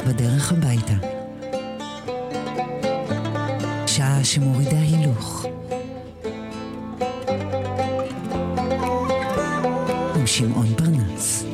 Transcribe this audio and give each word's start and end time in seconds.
בדרך 0.00 0.52
הביתה. 0.52 0.92
שעה 3.86 4.24
שמורידה 4.24 4.78
הילוך. 4.78 5.46
עם 10.16 10.26
שמעון 10.26 10.74
פרנס. 10.76 11.49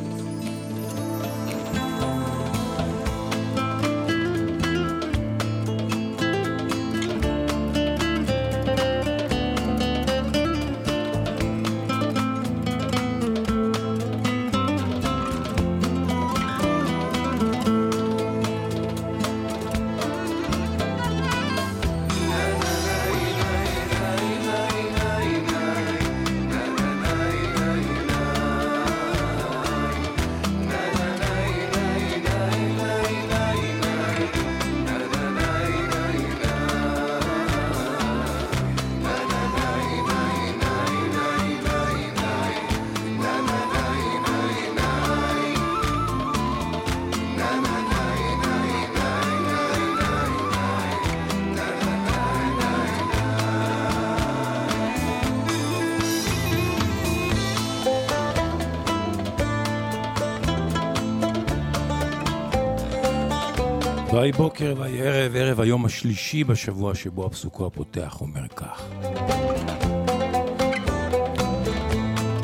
ויהי 64.27 64.37
בוקר 64.37 64.73
ויהי 64.77 65.01
ערב, 65.01 65.35
ערב 65.35 65.59
היום 65.59 65.85
השלישי 65.85 66.43
בשבוע 66.43 66.95
שבו 66.95 67.25
הפסוקו 67.25 67.65
הפותח 67.65 68.21
אומר 68.21 68.47
כך. 68.47 68.83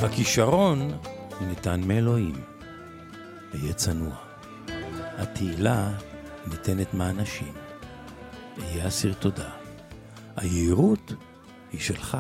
הכישרון 0.04 0.92
ניתן 1.42 1.82
מאלוהים, 1.82 2.36
אהיה 3.54 3.74
צנוע. 3.74 4.16
התהילה 5.18 5.92
ניתנת 6.48 6.94
מאנשים, 6.94 7.54
אהיה 8.62 8.88
אסיר 8.88 9.14
תודה. 9.14 9.50
היהירות 10.36 11.14
היא 11.72 11.82
שלך, 11.82 12.18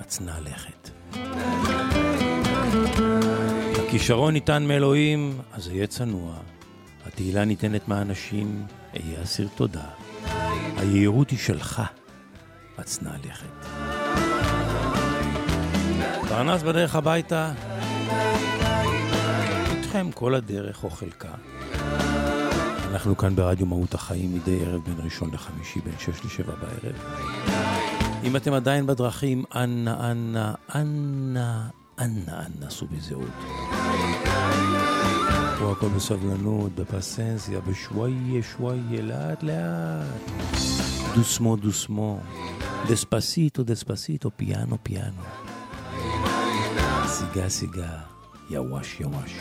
הצנע 0.00 0.40
לכת. 0.40 0.90
הכישרון 3.86 4.32
ניתן 4.32 4.62
מאלוהים, 4.68 5.40
אז 5.52 5.68
אהיה 5.68 5.86
צנוע. 5.86 6.34
התהילה 7.06 7.44
ניתנת 7.44 7.88
מהאנשים, 7.88 8.66
אהיה 8.94 9.22
אסיר 9.22 9.48
תודה. 9.54 9.84
היהירות 10.76 11.30
היא 11.30 11.38
שלך, 11.38 11.82
הצנע 12.78 13.10
לכת. 13.24 13.66
פרנס 16.28 16.62
בדרך 16.62 16.96
הביתה, 16.96 17.52
איתכם 19.76 20.10
כל 20.14 20.34
הדרך 20.34 20.84
או 20.84 20.90
חלקה. 20.90 21.34
אנחנו 22.90 23.16
כאן 23.16 23.36
ברדיו 23.36 23.66
מהות 23.66 23.94
החיים 23.94 24.34
מדי 24.34 24.64
ערב 24.64 24.80
בין 24.84 25.04
ראשון 25.04 25.30
לחמישי 25.32 25.80
בין 25.80 25.94
שש 25.98 26.24
לשבע 26.24 26.52
בערב. 26.54 26.94
אם 28.24 28.36
אתם 28.36 28.52
עדיין 28.52 28.86
בדרכים, 28.86 29.44
אנא, 29.54 30.10
אנא, 30.10 30.52
אנא, 30.74 31.60
אנא, 32.00 32.32
אנא, 32.32 32.70
סעו 32.70 32.86
בזהות. 32.90 33.30
פה 35.58 35.72
הכל 35.72 35.88
בסבלנות, 35.88 36.74
בפסנסיה, 36.74 37.60
בשוואיה, 37.60 38.42
שוואיה, 38.42 39.02
לאט 39.02 39.42
לאט. 39.42 40.30
דוסמו, 41.14 41.56
דוסמו. 41.56 42.20
דספסיטו, 42.88 43.62
דספסיטו, 43.62 44.30
פיאנו, 44.36 44.76
פיאנו. 44.82 45.22
סיגה, 47.06 47.48
סיגה, 47.48 47.98
יווש, 48.50 49.00
יווש. 49.00 49.38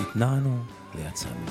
התנענו, 0.00 0.58
ליצאנו. 0.94 1.46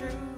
True. 0.00 0.29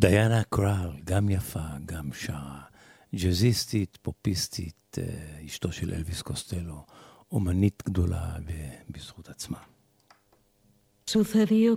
דיאנה 0.00 0.42
קראל, 0.48 0.90
גם 1.04 1.28
יפה, 1.28 1.66
גם 1.86 2.08
שרה, 2.12 2.60
ג'אזיסטית, 3.14 3.98
פופיסטית, 4.02 4.98
אה, 4.98 5.04
אשתו 5.46 5.72
של 5.72 5.94
אלוויס 5.94 6.22
קוסטלו, 6.22 6.84
אומנית 7.32 7.82
גדולה 7.86 8.36
בזכות 8.90 9.28
עצמה. 9.28 9.56
Frío 11.10 11.76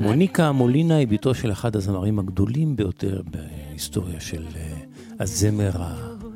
מוניקה 0.00 0.52
מולינה 0.52 0.96
היא 0.96 1.08
בתו 1.08 1.34
של 1.34 1.52
אחד 1.52 1.76
הזמרים 1.76 2.18
הגדולים 2.18 2.76
ביותר 2.76 3.22
בהיסטוריה 3.30 4.20
של 4.20 4.46
אה, 4.56 4.76
הזמר 5.20 5.70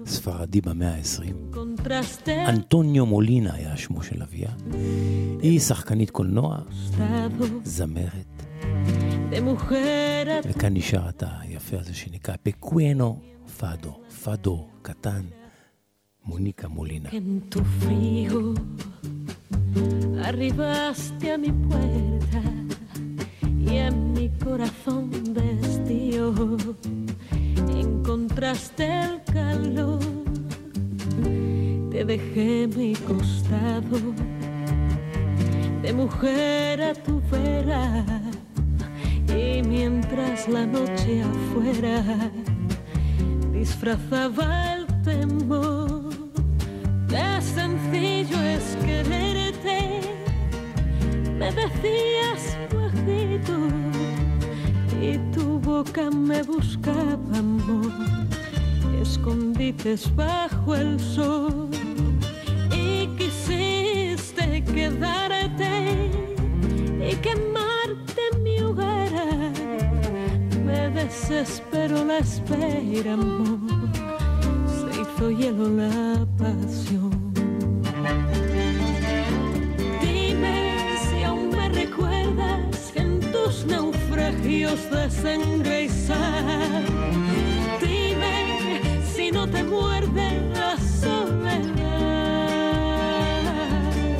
ספרדי 0.06 0.60
במאה 0.60 0.94
ה-20. 0.94 1.56
Contraste 1.56 2.30
אנטוניו 2.48 3.06
מולינה 3.06 3.54
היה 3.54 3.76
שמו 3.76 4.02
של 4.02 4.22
אביה. 4.22 4.50
היא 5.42 5.60
שחקנית 5.60 6.10
קולנוע, 6.10 6.58
זמרת, 7.64 8.31
וכאן 10.43 10.73
נשאר 10.73 11.09
את 11.09 11.23
היפה 11.39 11.77
הזה 11.79 11.93
שנקרא 11.93 12.35
פקוונו 12.43 13.19
פאדו, 13.57 13.99
פאדו 14.23 14.67
קטן, 14.81 15.21
מוניקה 16.25 16.67
מולינה. 16.67 17.09
en 17.09 17.41
tu 17.49 17.59
frío. 17.79 18.53
Arribaste 20.27 21.25
a 21.33 21.37
mi 21.37 21.51
puerta 21.69 22.41
y 23.65 23.77
en 23.87 24.13
mi 24.13 24.27
corazón 24.43 25.03
destío 25.37 26.33
encontraste 27.85 28.83
el 29.05 29.15
calor. 29.33 29.99
Te 31.91 31.99
dejé 32.03 32.67
mi 32.67 32.93
costado 33.09 33.99
de 35.81 35.93
mujer 35.93 36.81
a 36.81 36.93
tu 36.93 37.21
vera 37.31 38.03
y 39.36 39.62
mientras 39.62 40.48
la 40.48 40.66
noche 40.66 41.22
afuera 41.22 42.30
disfrazaba 43.52 44.74
el 44.74 44.86
temor. 45.02 46.10
Qué 47.08 47.40
sencillo 47.40 48.40
es 48.42 48.76
quererte, 48.84 50.00
me 51.38 51.52
decías 51.52 52.56
bajito 52.72 53.58
y 55.00 55.18
tu 55.34 55.58
boca 55.58 56.10
me 56.10 56.42
buscaba 56.42 57.38
amor, 57.38 57.92
escondites 59.00 60.14
bajo 60.14 60.74
el 60.74 60.98
sol 60.98 61.68
y 62.74 63.06
quisiste 63.18 64.64
quedarte 64.64 66.10
y 67.10 67.14
quemarte 67.16 67.51
desespero 71.32 72.04
la 72.04 72.18
espera, 72.18 73.14
amor 73.14 73.58
se 74.66 75.00
hizo 75.00 75.30
hielo 75.30 75.68
la 75.70 76.26
pasión. 76.38 77.32
Dime 80.02 80.96
si 81.04 81.22
aún 81.24 81.50
me 81.50 81.68
recuerdas 81.70 82.92
en 82.94 83.20
tus 83.32 83.64
naufragios 83.66 84.90
de 84.90 85.10
sangre. 85.10 85.88
Dime 87.80 88.80
si 89.14 89.30
no 89.30 89.48
te 89.48 89.64
muerde 89.64 90.50
la 90.54 90.76
soledad. 90.76 91.72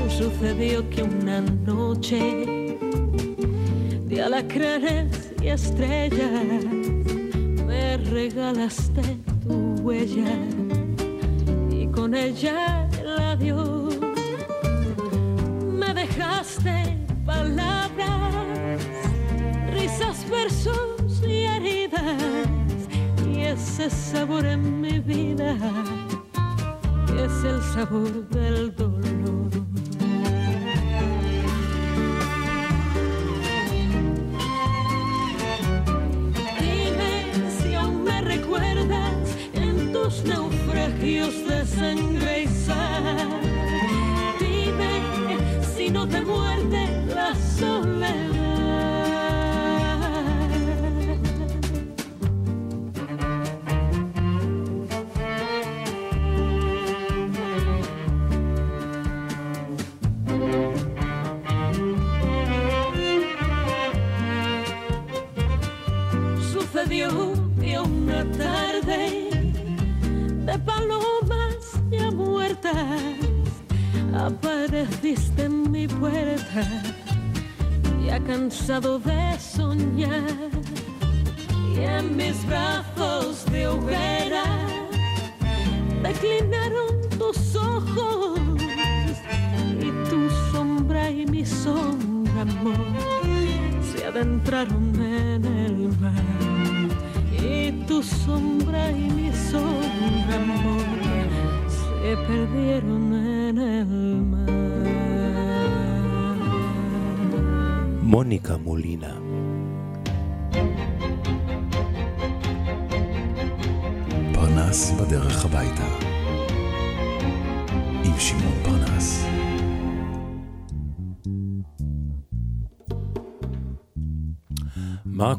Sucedió 0.08 0.88
que 0.88 1.02
una 1.02 1.40
noche 1.40 2.78
de 4.06 4.22
alacranes 4.22 5.32
y 5.42 5.48
estrellas 5.48 6.81
regalaste 8.12 9.02
tu 9.42 9.74
huella 9.82 10.36
y 11.70 11.86
con 11.86 12.14
ella 12.14 12.86
el 13.00 13.18
adiós 13.18 13.98
me 15.80 15.94
dejaste 15.94 16.98
palabras, 17.24 18.82
risas, 19.72 20.28
versos 20.28 21.22
y 21.26 21.44
heridas 21.44 22.48
y 23.26 23.40
ese 23.40 23.88
sabor 23.88 24.44
en 24.44 24.80
mi 24.80 24.98
vida 24.98 25.56
que 27.06 27.24
es 27.24 27.44
el 27.44 27.62
sabor 27.74 28.28
del 28.28 28.74
dolor. 28.76 29.01
and 41.92 42.21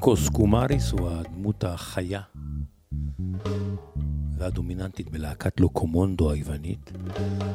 מרקוס 0.03 0.29
קומריס 0.29 0.91
הוא 0.91 1.09
הדמות 1.09 1.63
החיה 1.63 2.21
והדומיננטית 4.37 5.09
בלהקת 5.09 5.59
לוקומונדו 5.59 6.31
היוונית, 6.31 6.91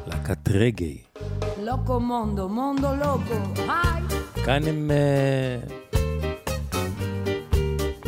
להקת 0.07 0.49
רגעי. 0.49 1.02
Loco 1.40 1.99
mondo, 2.11 2.49
mondo 2.49 3.05
loco. 3.05 3.59
Ay, 3.59 4.14
כאן 4.45 4.62
הם 4.62 4.90
אה, 4.90 5.59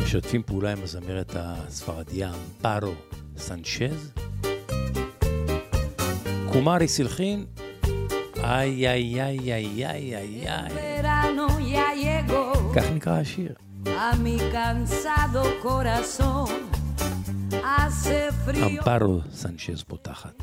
משתפים 0.03 0.43
פעולה 0.43 0.71
עם 0.71 0.77
הזמרת 0.83 1.35
הספרדיה 1.35 2.31
אמפרו 2.33 2.93
סנצ'ז. 3.37 4.11
קומריס 6.51 6.99
הלחין, 6.99 7.45
איי 8.37 8.89
איי 8.89 9.21
איי 9.21 9.53
איי 9.53 9.85
איי 9.85 10.15
איי 10.15 10.49
איי, 11.67 12.27
כך 12.75 12.83
נקרא 12.95 13.13
השיר. 13.13 13.70
A 13.87 14.15
mi 14.15 14.37
cansado 14.51 15.43
corazón. 15.61 16.49
Hace 17.63 18.31
frío 18.45 18.65
אמפרו 18.67 19.19
סנצ'ז 19.33 19.83
פותחת. 19.83 20.33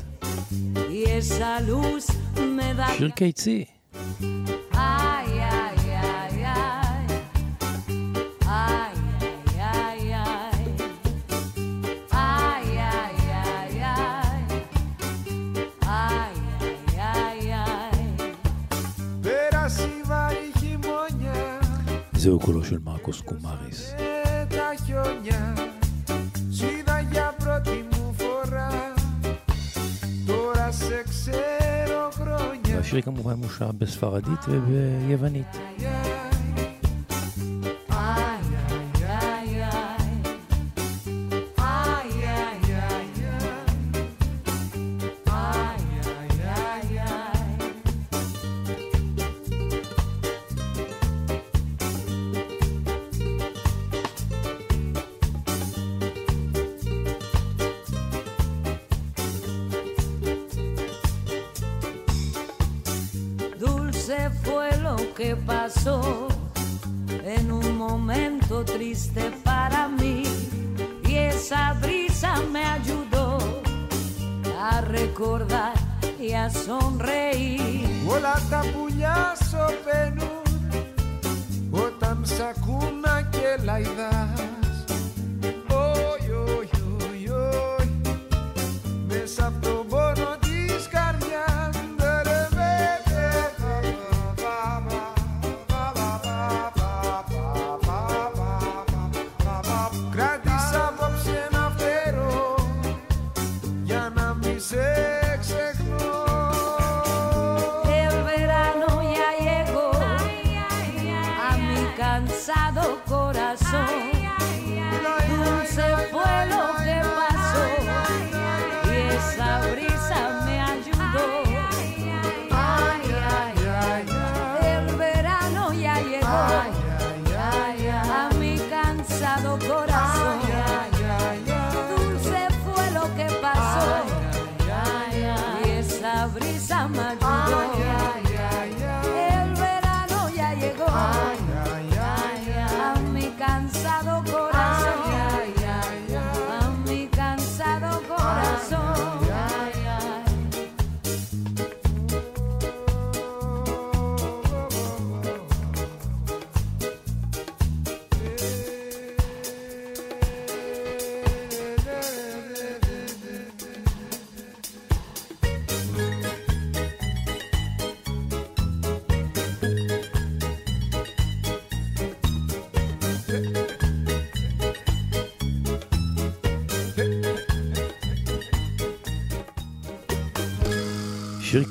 שיר 2.97 3.09
קיצי. 3.09 3.65
זהו 22.19 22.39
קולו 22.39 22.63
של 22.63 22.79
מרקוס 22.79 23.21
קומאריס. 23.21 23.93
השיר 32.79 33.01
כמובן 33.01 33.33
מושר 33.33 33.71
בספרדית 33.71 34.39
וביוונית. 34.47 35.47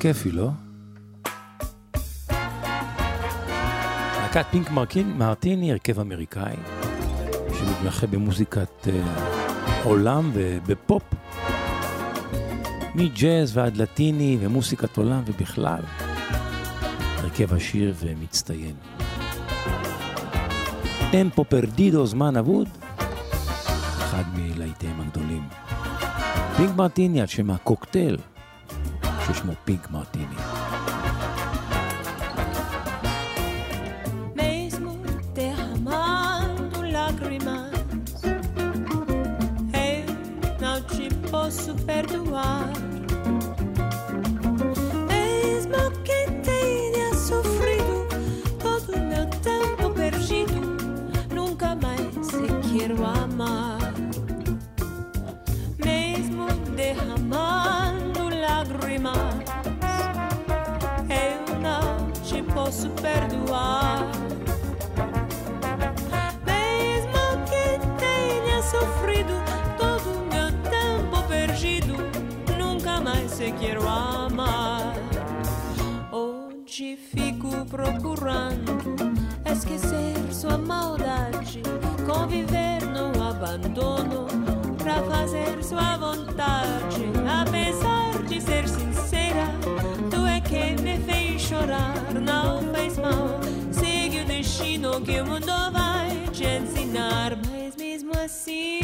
כיפי, 0.09 0.31
לא? 0.31 0.49
להקת 4.17 4.47
פינק 4.51 4.71
מרקין, 4.71 5.19
מרטיני, 5.19 5.73
הרכב 5.73 6.01
אמריקאי, 6.01 6.57
שמתמחה 7.59 8.07
במוזיקת 8.07 8.89
אה, 8.89 9.83
עולם 9.85 10.31
ובפופ, 10.35 11.03
מג'אז 12.95 13.57
ועד 13.57 13.77
לטיני 13.77 14.39
ומוסיקת 14.41 14.97
עולם 14.97 15.23
ובכלל, 15.27 15.83
הרכב 17.17 17.55
עשיר 17.55 17.95
ומצטיין. 17.99 18.75
טמפו 21.13 21.45
פרדידו, 21.45 22.07
זמן 22.07 22.37
אבוד, 22.37 22.69
אחד 23.99 24.25
מלהיטיהם 24.35 25.01
הגדולים. 25.01 25.43
פינק 26.57 26.77
מרטיני 26.77 27.21
על 27.21 27.27
שם 27.27 27.51
הקוקטייל, 27.51 28.17
ששמו 29.29 29.53
פיג 29.65 29.81
מרטיני. 29.91 30.37
Posso 41.31 41.75
perdoar 41.91 42.69
mesmo 45.13 45.81
que 46.07 46.21
tenha 46.49 47.09
sofrido 47.29 47.97
todo 48.65 48.89
o 48.99 49.01
meu 49.11 49.27
tempo 49.49 49.85
perdido, 50.01 50.61
nunca 51.39 51.69
mais 51.85 52.27
quero 52.71 52.99
amar, 53.05 53.79
mesmo 55.85 56.47
derramar. 56.77 57.88
Mesmo 66.45 67.23
que 67.47 67.79
tenha 67.99 68.63
sofrido 68.63 69.35
todo 69.77 70.09
o 70.11 70.25
meu 70.27 70.49
tempo 70.71 71.23
perdido, 71.29 71.95
nunca 72.59 73.01
mais 73.01 73.37
te 73.37 73.53
quero 73.53 73.87
amar. 73.89 74.95
Hoje 76.13 76.97
fico 76.97 77.65
procurando 77.67 78.79
esquecer 79.51 80.15
sua 80.33 80.59
maldade, 80.59 81.63
conviver 82.07 82.83
no 82.87 83.23
abandono, 83.23 84.27
pra 84.77 85.03
fazer 85.03 85.63
sua 85.63 85.97
vontade. 85.97 87.11
Apesar 87.43 88.23
de 88.27 88.41
ser 88.41 88.69
sincera, 88.69 89.08
chorar, 91.49 92.13
não 92.13 92.61
fez 92.75 92.99
mal. 92.99 93.41
Sigue 93.73 94.21
o 94.21 94.25
destino 94.27 95.01
que 95.01 95.19
o 95.19 95.25
mundo 95.25 95.73
vai 95.73 96.29
te 96.31 96.45
ensinar, 96.45 97.33
mas 97.49 97.75
mesmo 97.77 98.13
assim, 98.23 98.81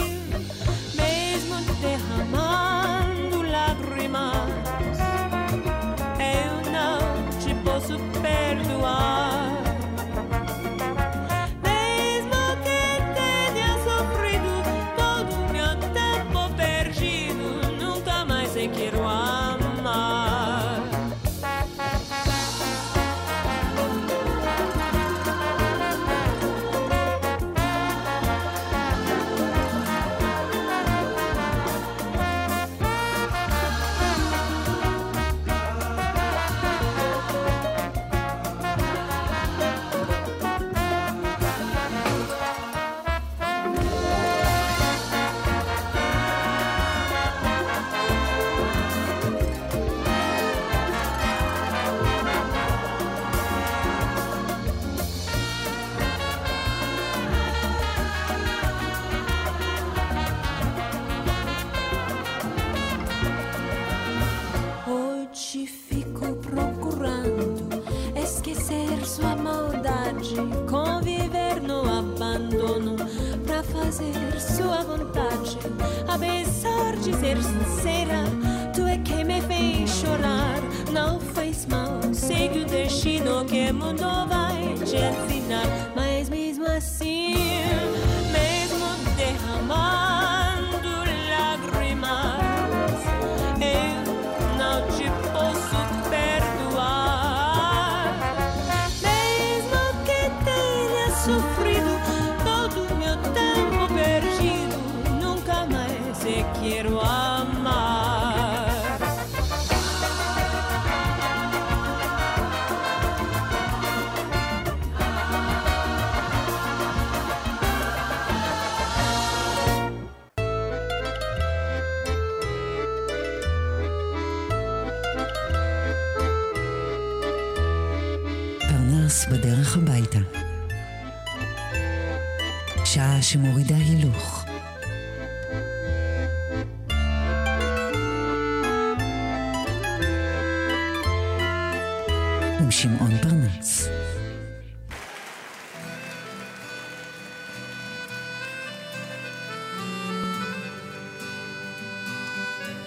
mesmo 0.94 1.56
derramando 1.82 3.42
lágrimas, 3.50 4.58
eu 6.18 6.72
não 6.72 7.38
te 7.38 7.54
posso 7.62 7.98
perdoar. 8.22 9.53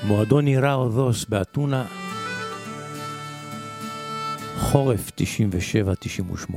מועדון 0.07 0.47
יירה 0.47 0.73
אודוס 0.73 1.25
באתונה, 1.25 1.85
חורף 4.59 5.11
97-98. 6.49 6.53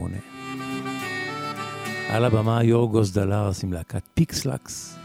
על 2.08 2.24
הבמה 2.24 2.64
יורגוס 2.64 3.10
דלאראס 3.10 3.64
עם 3.64 3.72
להקת 3.72 4.02
פיקס 4.14 4.55
לקס, 4.55 4.96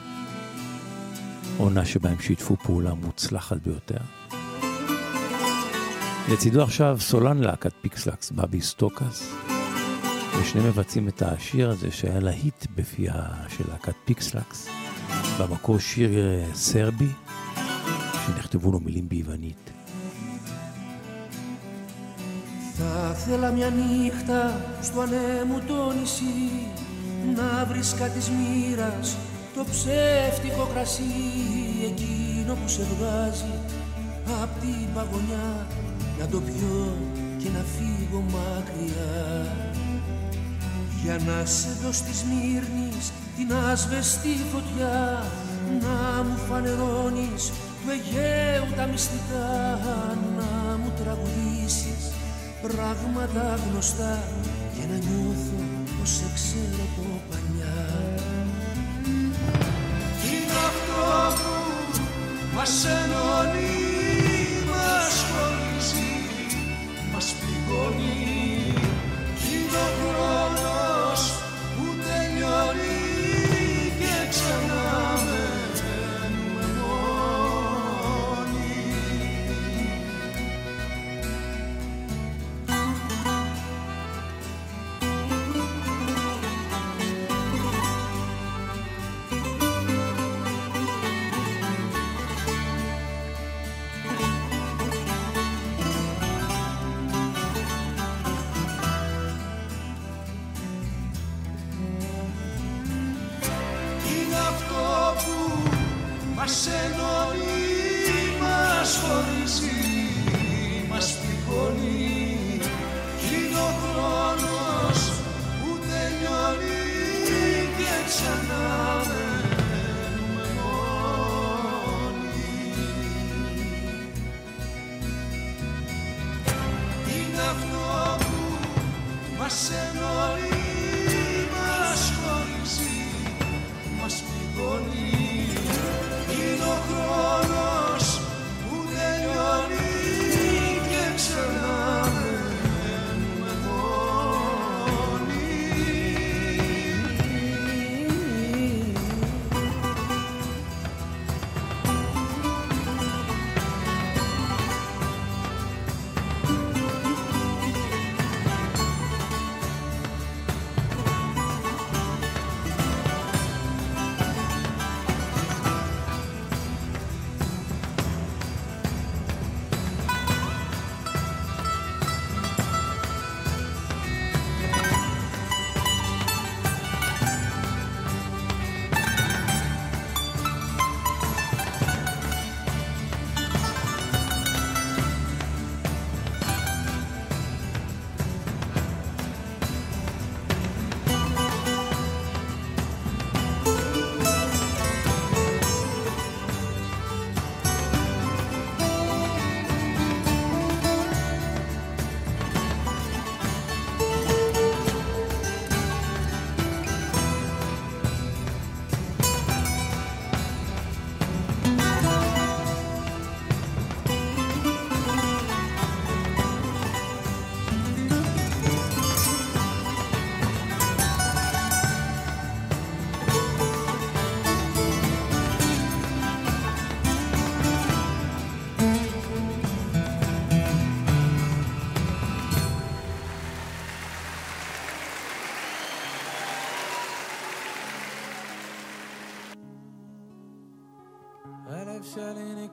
עונה 1.57 1.85
שבה 1.85 2.09
הם 2.09 2.19
שיתפו 2.19 2.55
פעולה 2.55 2.93
מוצלחת 2.93 3.57
ביותר. 3.57 3.97
לצידו 6.31 6.63
עכשיו 6.63 6.97
סולן 6.99 7.37
להקת 7.37 7.73
פיקס 7.81 8.06
לקס, 8.06 8.31
באביס 8.31 8.61
סטוקאס, 8.61 9.35
ושניהם 10.39 10.67
מבצעים 10.67 11.07
את 11.07 11.21
השיר 11.21 11.69
הזה 11.69 11.91
שהיה 11.91 12.19
להיט 12.19 12.65
בפיה 12.75 13.23
של 13.49 13.63
להקת 13.71 13.95
פיקסלקס, 14.05 14.69
במקור 15.39 15.79
שיר 15.79 16.11
סרבי, 16.53 17.09
Θα 22.77 23.13
θέλα 23.13 23.51
μια 23.51 23.69
νύχτα 23.69 24.61
στο 24.81 24.99
ανέμου 25.01 25.61
το 25.67 25.93
νησί 25.99 26.67
να 27.35 27.65
βρίσκα 27.65 28.05
της 28.07 28.29
μοίρας 28.29 29.17
το 29.55 29.65
ψεύτικο 29.71 30.69
κρασί 30.73 31.03
εκείνο 31.91 32.53
που 32.53 32.67
σε 32.67 32.81
βγάζει 32.81 33.53
απ' 34.43 34.59
την 34.59 34.93
παγωνιά 34.93 35.67
να 36.19 36.27
το 36.27 36.41
πιω 36.41 36.93
και 37.37 37.49
να 37.49 37.63
φύγω 37.73 38.23
μακριά. 38.35 39.55
Για 41.03 41.19
να 41.27 41.45
σε 41.45 41.67
δω 41.83 41.91
στη 41.91 42.13
Σμύρνης 42.13 43.11
την 43.37 43.53
άσβεστη 43.71 44.35
φωτιά 44.51 45.23
να 45.81 46.23
μου 46.23 46.37
φανερώνεις 46.49 47.51
του 47.85 47.91
Αιγαίου 47.91 48.67
τα 48.75 48.85
μυστικά 48.85 49.79
να 50.37 50.77
μου 50.77 50.91
τραγουδήσεις 51.03 52.11
πράγματα 52.61 53.59
γνωστά 53.69 54.23
και 54.73 54.81
να 54.89 54.97
νιώθω 54.97 55.59
πως 55.99 56.09
σε 56.09 56.25
ξέρω 56.33 56.83
από 56.87 57.21
παλιά. 57.29 57.85
Είναι 60.27 60.57
αυτό 60.71 61.03
που 61.35 62.01
μας 62.55 62.85
ενώνει, 62.85 63.73
μας 64.71 65.15
χωρίζει, 65.29 66.11
μας 67.13 67.33
πληγώνει. 67.39 68.13
Είναι 69.51 69.85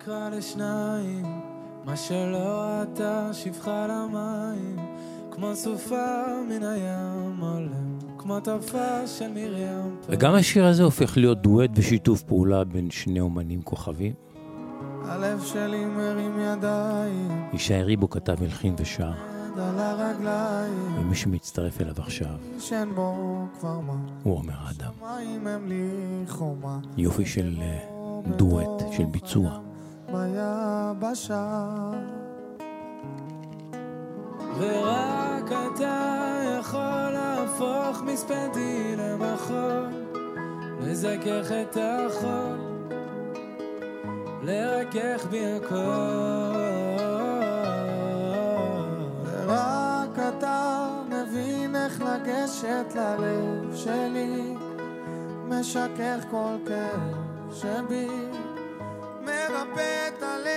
נקרע 0.02 0.28
לשניים, 0.30 1.40
מה 1.84 1.96
שלא 1.96 2.38
ראתה 2.38 3.30
שפחה 3.32 3.86
למים, 3.86 4.76
כמו 5.30 5.54
סופה 5.54 6.24
מן 6.48 6.62
הים 6.62 7.40
עולם, 7.40 7.98
כמו 8.18 8.40
טפה 8.40 9.06
של 9.06 9.28
מרים. 9.28 9.96
וגם 10.08 10.34
השיר 10.34 10.66
הזה 10.66 10.82
הופך 10.82 11.16
להיות 11.16 11.42
דואט 11.42 11.70
ושיתוף 11.74 12.22
פעולה 12.22 12.64
בין 12.64 12.90
שני 12.90 13.20
אומנים 13.20 13.62
כוכבים. 13.62 14.12
הלב 15.04 15.42
שלי 15.44 15.84
מרים 15.84 16.38
ידיים, 16.40 17.48
ישי 17.52 17.82
ריבו 17.82 18.10
כתב 18.10 18.42
הלחין 18.42 18.74
ושר, 18.78 19.12
על 19.56 19.78
הרגליים, 19.78 20.98
ומי 20.98 21.14
שמצטרף 21.14 21.80
אליו 21.80 21.94
עכשיו 21.98 22.34
הוא 24.22 24.36
עומר 24.36 24.70
אדם. 24.70 24.92
יופי 26.96 27.26
של 27.26 27.56
אה, 27.60 27.78
דואט, 28.36 28.92
של 28.92 29.04
ביצוע. 29.04 29.71
ביבשה. 30.12 31.90
ורק 34.58 35.52
אתה 35.52 36.40
יכול 36.58 37.10
להפוך 37.12 38.02
מספדי 38.02 38.96
למחול, 38.96 39.86
לזכך 40.80 41.52
את 41.62 41.76
החול, 41.80 42.58
לרכך 44.42 45.26
בי 45.30 45.46
הכל. 45.46 45.76
ורק 49.24 50.18
אתה 50.18 50.88
מבין 51.08 51.76
איך 51.76 52.02
לגשת 52.02 52.94
ללב 52.94 53.74
שלי, 53.74 54.54
משכך 55.48 56.24
כל 56.30 56.56
כאב 56.66 57.52
שבי. 57.52 58.41
מרפא 59.24 60.08
את 60.08 60.22
הלב. 60.22 60.52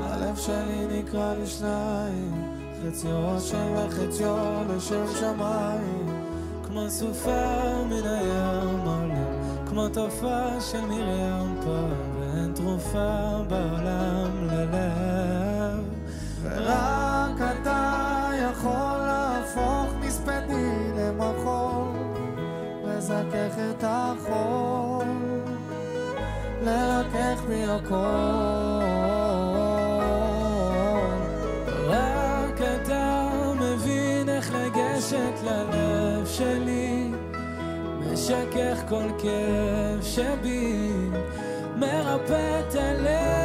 הלב 0.00 0.36
שלי 0.36 0.86
נקרע 0.90 1.34
לשניים, 1.42 2.32
חציו 2.82 3.34
ראשם 3.34 3.74
וחציו 3.76 4.36
לשם 4.76 5.06
שמיים, 5.20 6.24
כמו 6.66 6.90
סופה 6.90 7.82
מן 7.86 8.06
הים 8.06 8.80
עולה, 8.80 9.24
כמו 9.68 9.88
תופעה 9.88 10.60
של 10.60 10.80
מרים 10.80 11.60
פעם. 11.64 12.13
תרופה 12.64 13.42
בעולם 13.48 14.48
ללב. 14.50 15.84
ורק 16.42 17.40
אתה 17.40 18.30
יכול 18.34 18.98
להפוך 18.98 19.94
מספדי 20.00 20.92
למחול 20.96 21.96
לזכך 22.84 23.54
את 23.70 23.84
החול 23.86 25.06
לרכך 26.62 27.42
בי 27.48 27.64
הכל. 27.64 28.84
רק 31.88 32.60
אתה 32.60 33.28
מבין 33.60 34.28
איך 34.28 34.52
לגשת 34.54 35.42
ללב 35.44 36.26
שלי 36.26 37.10
משכך 38.00 38.82
כל 38.88 39.08
כאב 39.18 40.02
שבי 40.02 41.03
מרפא 41.84 42.60
את 42.60 42.74
ויש 42.74 43.43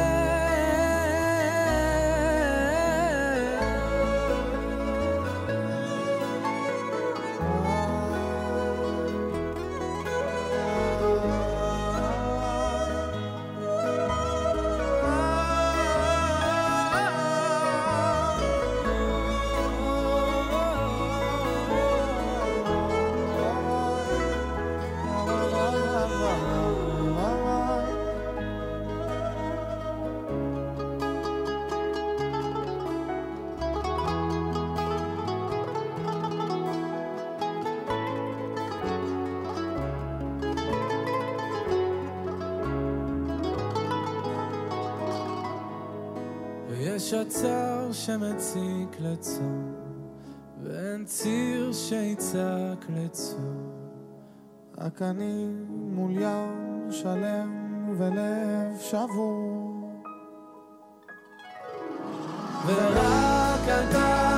שמציק 48.06 49.00
לצום, 49.00 49.74
ואין 50.62 51.04
ציר 51.04 51.72
שיצעק 51.72 52.86
לצום. 52.88 53.70
רק 54.78 55.02
אני 55.02 55.46
מול 55.68 56.10
ים 56.10 56.88
שלם 56.90 57.94
ולב 57.98 58.78
שבור. 58.80 59.90
ורק 62.66 63.68
אתה 63.68 64.29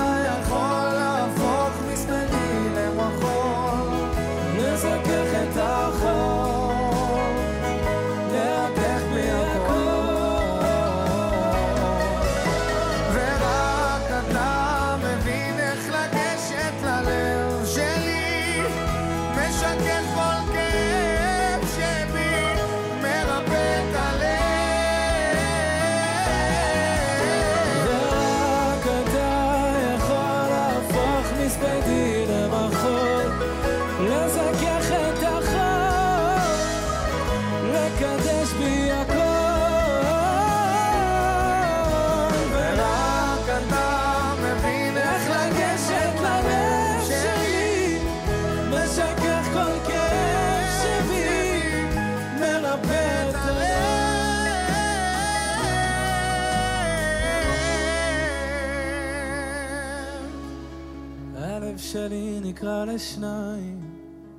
נקרע 62.62 62.85
לשניים, 62.85 63.81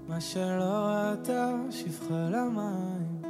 מה 0.07 0.21
שלא 0.21 0.63
ראתה 0.63 1.55
שפחה 1.69 2.29
למים, 2.29 3.21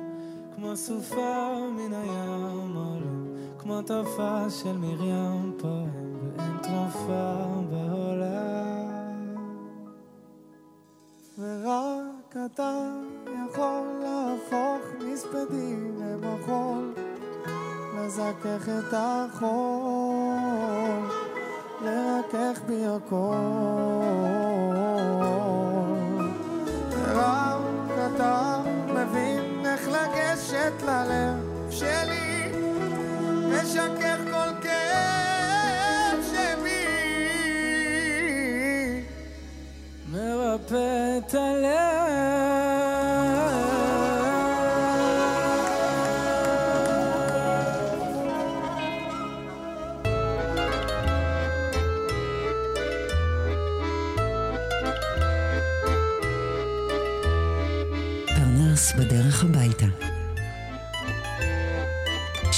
כמו 0.55 0.75
סופה 0.75 1.55
מן 1.77 1.93
הים 1.93 2.75
עולה, 2.75 3.35
כמו 3.59 3.81
תופעה 3.81 4.49
של 4.49 4.77
מרים 4.77 5.57
פועם, 5.59 6.33
ואין 6.37 6.57
תרופה 6.63 7.33
בעולם. 7.69 9.35
ורק 11.39 12.37
אתה 12.45 12.91
יכול 13.45 13.87
להפוך 14.01 14.81
מספדי 15.07 15.75
למחול, 15.99 16.93
לזכך 17.97 18.69
את 18.69 18.93
החול, 18.93 19.49
לרכך 21.81 22.61
בי 22.67 22.85
הכל. 22.85 24.02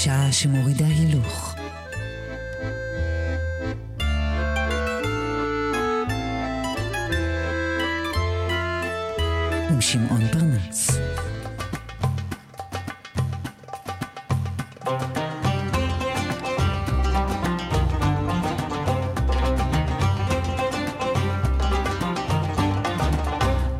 אישה 0.06 0.32
שמורידה 0.32 0.86
הילוך. 0.86 1.54
עם 9.70 9.80
שמעון 9.80 10.20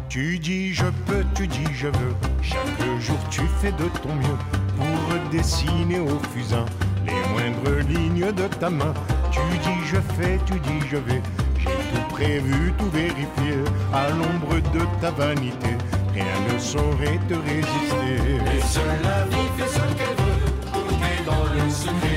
Tu 0.08 0.38
dis 0.38 0.72
je 0.74 0.86
peux, 1.06 1.24
tu 1.34 1.46
dis 1.46 1.66
je 1.74 1.88
veux, 1.88 2.14
chaque 2.42 2.80
jour 3.00 3.18
tu 3.30 3.42
fais 3.60 3.72
de 3.72 3.88
ton 4.02 4.14
mieux 4.14 4.25
les 7.06 7.12
moindres 7.32 7.88
lignes 7.88 8.32
de 8.32 8.46
ta 8.60 8.70
main. 8.70 8.92
Tu 9.30 9.40
dis 9.58 9.86
je 9.86 9.96
fais, 10.16 10.38
tu 10.46 10.58
dis 10.60 10.86
je 10.90 10.96
vais. 10.96 11.22
J'ai 11.58 11.66
tout 11.66 12.14
prévu, 12.14 12.72
tout 12.78 12.90
vérifié 12.90 13.54
à 13.92 14.08
l'ombre 14.10 14.60
de 14.72 14.82
ta 15.00 15.10
vanité. 15.10 15.72
Rien 16.14 16.24
ne 16.52 16.58
saurait 16.58 17.20
te 17.28 17.34
résister. 17.34 18.12
Et 18.56 18.62
seule 18.62 19.02
la 19.02 19.24
vie 19.24 19.48
fait 19.56 19.68
ce 19.68 19.78
qu'elle 19.98 20.16
veut, 20.24 20.40
on 20.74 20.90
est 21.04 21.24
dans 21.24 21.44
le 21.54 21.70
secret. 21.70 22.15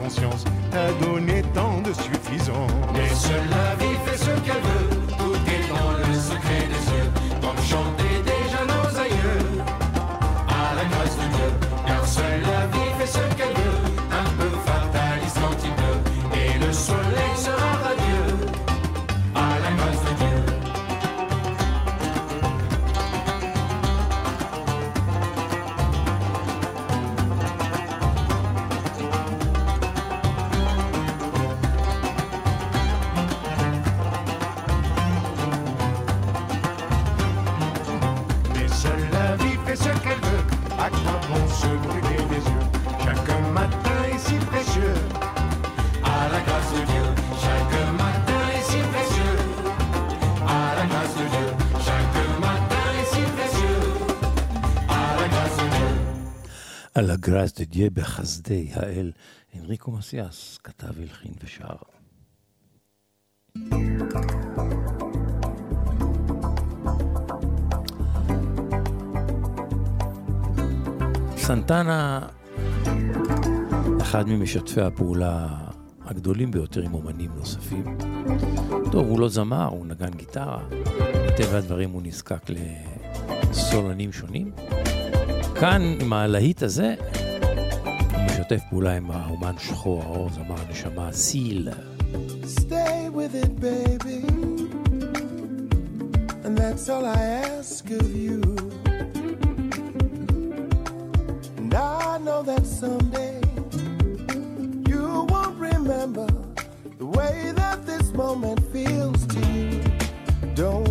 conscience 0.00 0.44
t'a 0.70 0.90
donné 1.04 1.42
tant 1.54 1.80
de 1.82 1.92
suffisance. 1.92 2.70
Mais 2.94 3.08
cela 3.14 3.69
גראס 57.30 57.60
דדיה 57.60 57.90
בחסדי 57.90 58.70
האל, 58.74 59.12
אנריקו 59.58 59.90
מסיאס 59.90 60.58
כתב, 60.64 61.00
הלחין 61.00 61.32
ושר. 61.44 61.76
סנטנה, 71.36 72.28
אחד 74.02 74.28
ממשתפי 74.28 74.80
הפעולה 74.80 75.48
הגדולים 76.04 76.50
ביותר 76.50 76.82
עם 76.82 76.94
אומנים 76.94 77.30
נוספים. 77.36 77.98
טוב, 78.92 79.08
הוא 79.08 79.20
לא 79.20 79.28
זמר, 79.28 79.66
הוא 79.66 79.86
נגן 79.86 80.10
גיטרה. 80.10 80.68
מטבע 81.26 81.58
הדברים 81.58 81.90
הוא 81.90 82.02
נזקק 82.02 82.42
לסולנים 83.50 84.12
שונים. 84.12 84.52
כאן, 85.60 85.94
עם 86.00 86.12
הלהיט 86.12 86.62
הזה, 86.62 86.94
הוא 88.14 88.22
משתף 88.26 88.60
פעולה 88.70 88.96
עם 88.96 89.10
האומן 89.10 89.54
שחור 89.58 90.02
האור, 90.02 90.28
זמר 90.30 90.54
הנשמה, 90.68 91.12
סיל. 91.12 91.68
Stay 92.44 93.10
with 93.14 93.34
it, 93.44 93.60
baby. 93.60 94.22
And 96.44 96.52
that's 96.60 96.88
all 96.88 97.04
I 97.04 97.22
ask 97.56 97.90
of 98.00 98.08
you. 98.24 98.40
And 101.60 101.72
I 101.74 102.18
know 102.26 102.40
that 102.50 102.64
someday 102.80 103.40
you 104.90 105.06
won't 105.32 105.56
remember 105.70 106.28
the 107.02 107.08
way 107.18 107.36
that 107.60 107.78
this 107.90 108.06
moment 108.22 108.60
feels 108.74 109.20
to 109.34 109.40
you. 109.56 109.70
Don't 110.62 110.89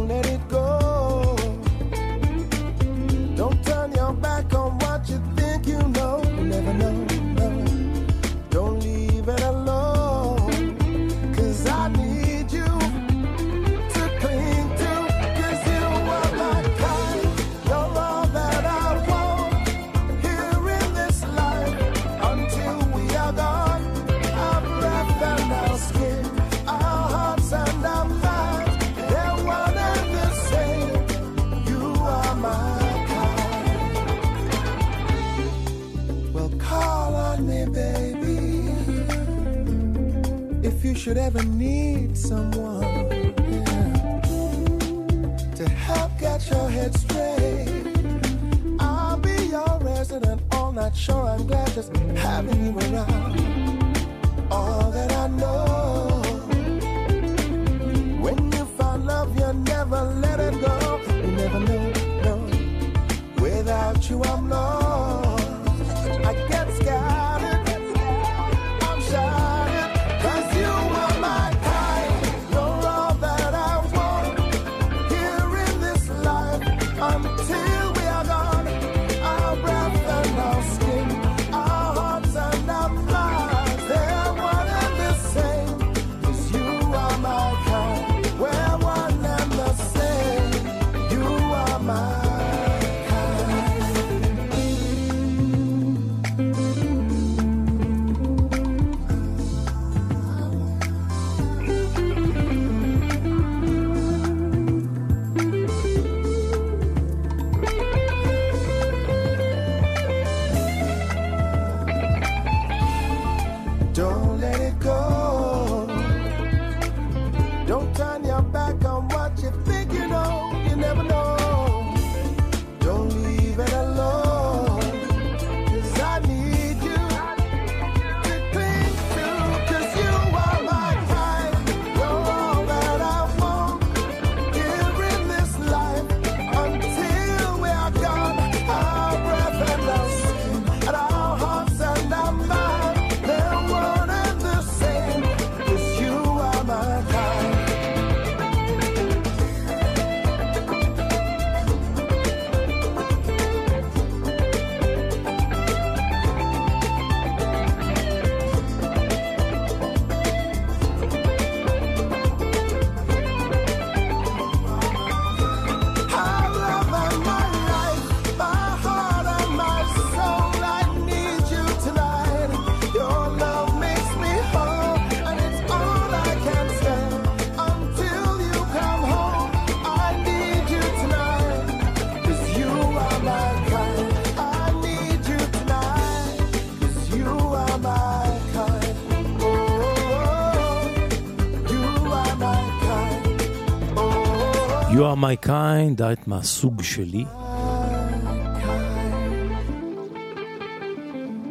my 195.20 195.46
kind, 195.46 196.02
את 196.14 196.28
מהסוג 196.28 196.82
שלי. 196.82 197.26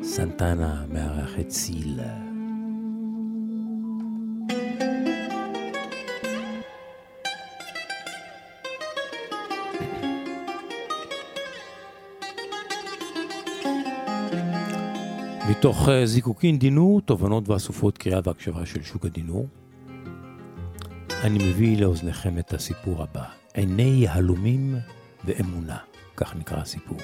סנטנה 0.02 0.84
מארחת 0.92 1.50
סיל. 1.50 2.00
מתוך 15.50 15.88
אה, 15.88 16.06
זיקוקין 16.06 16.58
דינור, 16.58 17.00
תובנות 17.00 17.48
ואסופות 17.48 17.98
קריאה 17.98 18.20
והקשבה 18.24 18.66
של 18.66 18.82
שוק 18.82 19.06
הדינור. 19.06 19.46
אני 21.22 21.38
מביא 21.38 21.80
לאוזניכם 21.80 22.38
את 22.38 22.52
הסיפור 22.52 23.02
הבא, 23.02 23.24
עיני 23.58 23.82
יהלומים 23.82 24.76
ואמונה, 25.24 25.76
כך 26.16 26.36
נקרא 26.36 26.60
הסיפור. 26.60 26.98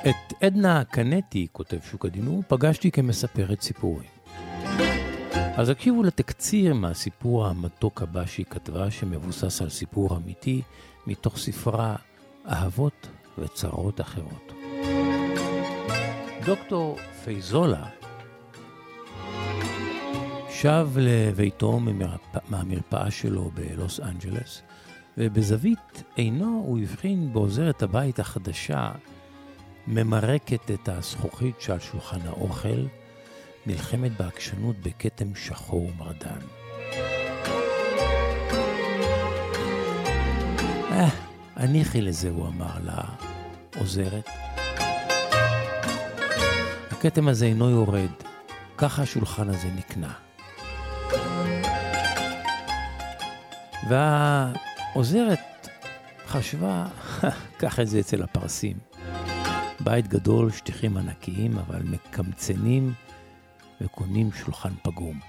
את 0.00 0.32
עדנה 0.40 0.84
קנטי, 0.84 1.46
כותב 1.52 1.78
שוק 1.90 2.06
הדינור, 2.06 2.42
פגשתי 2.48 2.90
כמספרת 2.90 3.60
סיפורים. 3.60 4.08
אז 5.56 5.68
הקשיבו 5.68 6.02
לתקציר 6.02 6.74
מהסיפור 6.74 7.46
המתוק 7.46 8.02
הבא 8.02 8.26
שהיא 8.26 8.46
כתבה, 8.50 8.90
שמבוסס 8.90 9.62
על 9.62 9.68
סיפור 9.68 10.16
אמיתי, 10.16 10.62
מתוך 11.06 11.38
ספרה 11.38 11.96
אהבות 12.48 13.08
וצרות 13.38 14.00
אחרות. 14.00 14.52
דוקטור 16.46 16.98
פייזולה 17.24 17.99
שב 20.60 20.88
לביתו. 20.96 21.80
מהמרפאה 22.48 23.10
שלו 23.10 23.50
בלוס 23.54 24.00
אנג'לס, 24.00 24.62
ובזווית 25.18 26.02
עינו 26.16 26.64
הוא 26.66 26.78
הבחין 26.78 27.32
בעוזרת 27.32 27.82
הבית 27.82 28.18
החדשה 28.18 28.92
ממרקת 29.86 30.70
את 30.70 30.88
הזכוכית 30.88 31.60
שעל 31.60 31.78
שולחן 31.78 32.20
האוכל, 32.26 32.86
נלחמת 33.66 34.16
בעקשנות 34.16 34.76
בכתם 34.78 35.34
שחור 35.34 35.90
ומרדן. 35.94 36.40
אה, 40.90 41.08
הניחי 41.56 42.00
לזה, 42.00 42.30
הוא 42.30 42.46
אמר 42.46 42.72
לעוזרת. 42.84 44.28
הכתם 46.90 47.28
הזה 47.28 47.46
אינו 47.46 47.70
יורד, 47.70 48.10
ככה 48.76 49.02
השולחן 49.02 49.48
הזה 49.48 49.68
נקנה. 49.76 50.29
והעוזרת 53.88 55.68
חשבה, 56.26 56.86
קח 57.60 57.80
את 57.80 57.88
זה 57.88 58.00
אצל 58.00 58.22
הפרסים. 58.22 58.76
בית 59.80 60.08
גדול, 60.08 60.50
שטיחים 60.50 60.96
ענקיים, 60.96 61.58
אבל 61.58 61.82
מקמצנים 61.82 62.92
וקונים 63.80 64.32
שולחן 64.32 64.72
פגום. 64.82 65.20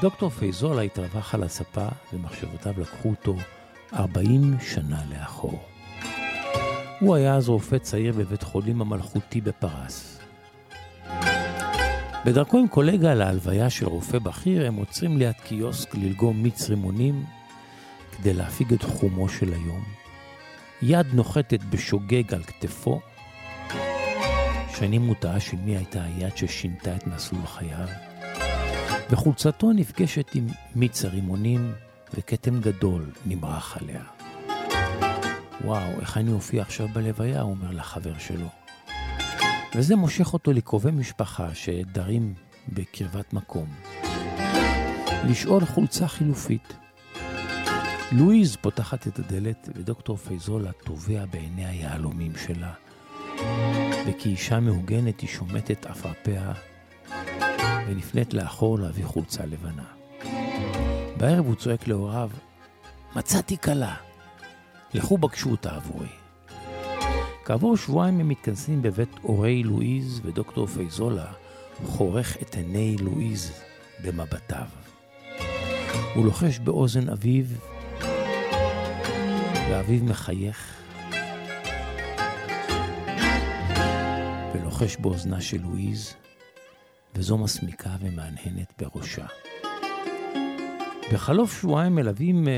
דוקטור 0.00 0.30
פייזולה 0.30 0.82
התרווח 0.82 1.34
על 1.34 1.42
הספה, 1.42 1.88
ומחשבותיו 2.12 2.74
לקחו 2.80 3.08
אותו 3.10 3.36
40 3.94 4.56
שנה 4.60 5.02
לאחור. 5.10 5.62
הוא 7.00 7.14
היה 7.14 7.34
אז 7.34 7.48
רופא 7.48 7.78
צעיר 7.78 8.12
בבית 8.12 8.42
חולים 8.42 8.80
המלכותי 8.80 9.40
בפרס. 9.40 10.13
בדרכו 12.24 12.58
עם 12.58 12.68
קולגה 12.68 13.14
להלוויה 13.14 13.70
של 13.70 13.86
רופא 13.86 14.18
בכיר, 14.18 14.66
הם 14.66 14.74
עוצרים 14.74 15.18
ליד 15.18 15.34
קיוסק 15.44 15.94
ללגום 15.94 16.42
מיץ 16.42 16.68
רימונים 16.68 17.24
כדי 18.16 18.32
להפיג 18.32 18.72
את 18.72 18.82
חומו 18.82 19.28
של 19.28 19.52
היום. 19.52 19.84
יד 20.82 21.06
נוחתת 21.12 21.62
בשוגג 21.70 22.34
על 22.34 22.42
כתפו. 22.42 23.00
שנים 24.78 25.02
הוא 25.02 25.14
טעה 25.14 25.40
של 25.40 25.56
מי 25.56 25.76
הייתה 25.76 26.02
היד 26.04 26.36
ששינתה 26.36 26.96
את 26.96 27.06
מסלול 27.06 27.46
חייו. 27.46 27.88
וחולצתו 29.10 29.72
נפגשת 29.72 30.34
עם 30.34 30.46
מיץ 30.74 31.04
הרימונים, 31.04 31.72
וכתם 32.14 32.60
גדול 32.60 33.10
נמרח 33.26 33.78
עליה. 33.80 34.02
וואו, 35.64 36.00
איך 36.00 36.18
אני 36.18 36.32
אופיע 36.32 36.62
עכשיו 36.62 36.88
בלוויה, 36.92 37.40
הוא 37.40 37.50
אומר 37.50 37.70
לחבר 37.70 38.18
שלו. 38.18 38.63
וזה 39.76 39.96
מושך 39.96 40.32
אותו 40.32 40.52
לקרובי 40.52 40.90
משפחה 40.90 41.54
שדרים 41.54 42.34
בקרבת 42.68 43.32
מקום. 43.32 43.66
לשאול 45.24 45.64
חולצה 45.64 46.08
חילופית. 46.08 46.76
לואיז 48.12 48.56
פותחת 48.56 49.06
את 49.06 49.18
הדלת 49.18 49.68
ודוקטור 49.74 50.16
פייזולה 50.16 50.72
טובע 50.72 51.24
בעיני 51.26 51.66
היהלומים 51.66 52.32
שלה. 52.36 52.72
וכאישה 54.06 54.60
מהוגנת 54.60 55.20
היא 55.20 55.28
שומטת 55.28 55.86
עפרפיה 55.86 56.52
ונפנית 57.86 58.34
לאחור 58.34 58.78
להביא 58.78 59.04
חולצה 59.04 59.46
לבנה. 59.46 59.84
בערב 61.16 61.46
הוא 61.46 61.54
צועק 61.54 61.88
להוריו, 61.88 62.30
מצאתי 63.16 63.58
כלה, 63.58 63.94
לכו 64.94 65.18
בקשו 65.18 65.50
אותה 65.50 65.76
עבורי. 65.76 66.23
כעבור 67.44 67.76
שבועיים 67.76 68.20
הם 68.20 68.28
מתכנסים 68.28 68.82
בבית 68.82 69.08
הורי 69.22 69.62
לואיז, 69.62 70.20
ודוקטור 70.24 70.66
פייזולה 70.66 71.32
חורך 71.84 72.36
את 72.42 72.54
עיני 72.54 72.96
לואיז 73.00 73.52
במבטיו. 74.04 74.66
הוא 76.14 76.24
לוחש 76.24 76.58
באוזן 76.58 77.08
אביו, 77.08 77.44
ואביו 79.70 80.04
מחייך, 80.04 80.82
ולוחש 84.54 84.96
באוזנה 84.96 85.40
של 85.40 85.62
לואיז, 85.62 86.14
וזו 87.14 87.38
מסמיקה 87.38 87.90
ומהנהנת 88.00 88.72
בראשה. 88.78 89.26
בחלוף 91.12 91.60
שבועיים 91.60 91.94
מלווים... 91.94 92.48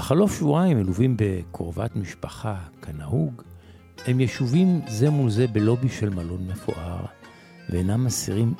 בחלוף 0.00 0.38
שבועיים 0.38 0.78
מלווים 0.78 1.16
בקרובת 1.18 1.96
משפחה, 1.96 2.56
כנהוג, 2.82 3.42
הם 4.06 4.20
ישובים 4.20 4.80
זה 4.88 5.10
מול 5.10 5.30
זה 5.30 5.46
בלובי 5.46 5.88
של 5.88 6.10
מלון 6.10 6.46
מפואר, 6.46 7.04
ואינם 7.68 8.04
מסירים 8.04 8.54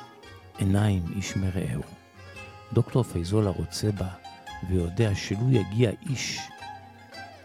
עיניים 0.57 1.03
איש 1.15 1.37
מרעהו. 1.37 1.81
דוקטור 2.73 3.03
פייזולה 3.03 3.49
רוצה 3.49 3.91
בה, 3.91 4.07
ויודע 4.69 5.15
שלו 5.15 5.51
יגיע 5.51 5.91
איש 6.09 6.39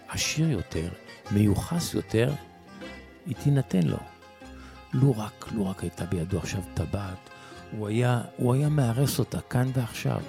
עשיר 0.08 0.50
יותר, 0.50 0.88
מיוחס 1.30 1.94
יותר, 1.94 2.32
היא 3.26 3.36
תינתן 3.44 3.82
לו. 3.82 3.98
לו 4.92 5.14
רק, 5.18 5.48
לו 5.54 5.66
רק 5.70 5.82
הייתה 5.82 6.04
בידו 6.04 6.38
עכשיו 6.38 6.60
טבעת, 6.74 7.30
הוא 7.72 7.88
היה, 7.88 8.22
הוא 8.36 8.54
היה 8.54 8.68
מארס 8.68 9.18
אותה 9.18 9.40
כאן 9.40 9.70
ועכשיו. 9.74 10.20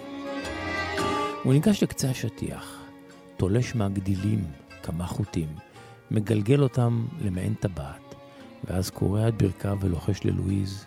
הוא 1.44 1.54
ניגש 1.54 1.84
לקצה 1.84 2.10
השטיח, 2.10 2.77
תולש 3.38 3.76
מהגדילים 3.76 4.44
כמה 4.84 5.06
חוטים, 5.08 5.48
מגלגל 6.12 6.64
אותם 6.64 7.06
למעין 7.22 7.54
טבעת, 7.54 8.16
ואז 8.64 8.90
קורע 8.90 9.28
את 9.28 9.38
ברכיו 9.42 9.78
ולוחש 9.82 10.20
ללואיז, 10.26 10.86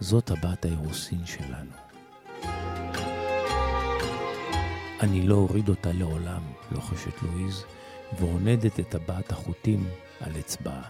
זאת 0.00 0.24
טבעת 0.24 0.64
האירוסין 0.64 1.26
שלנו. 1.26 1.70
אני 5.00 5.28
לא 5.28 5.34
אוריד 5.34 5.68
אותה 5.68 5.92
לעולם, 5.92 6.42
לוחשת 6.72 7.22
לואיז, 7.22 7.64
ועונדת 8.18 8.80
את 8.80 8.88
טבעת 8.88 9.32
החוטים 9.32 9.86
על 10.20 10.32
אצבעה. 10.38 10.82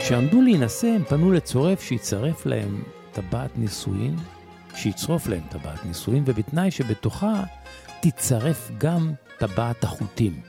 כשעמדו 0.00 0.42
להינשא, 0.42 0.86
הם 0.86 1.04
פנו 1.04 1.32
לצורף 1.32 1.82
שיצרף 1.82 2.46
להם 2.46 2.82
טבעת 3.12 3.58
נישואין, 3.58 4.16
שיצרוף 4.74 5.26
להם 5.26 5.42
טבעת 5.50 5.84
נישואין, 5.84 6.22
ובתנאי 6.26 6.70
שבתוכה 6.70 7.42
תצרף 8.04 8.70
גם 8.78 9.12
טבעת 9.38 9.84
החוטים. 9.84 10.40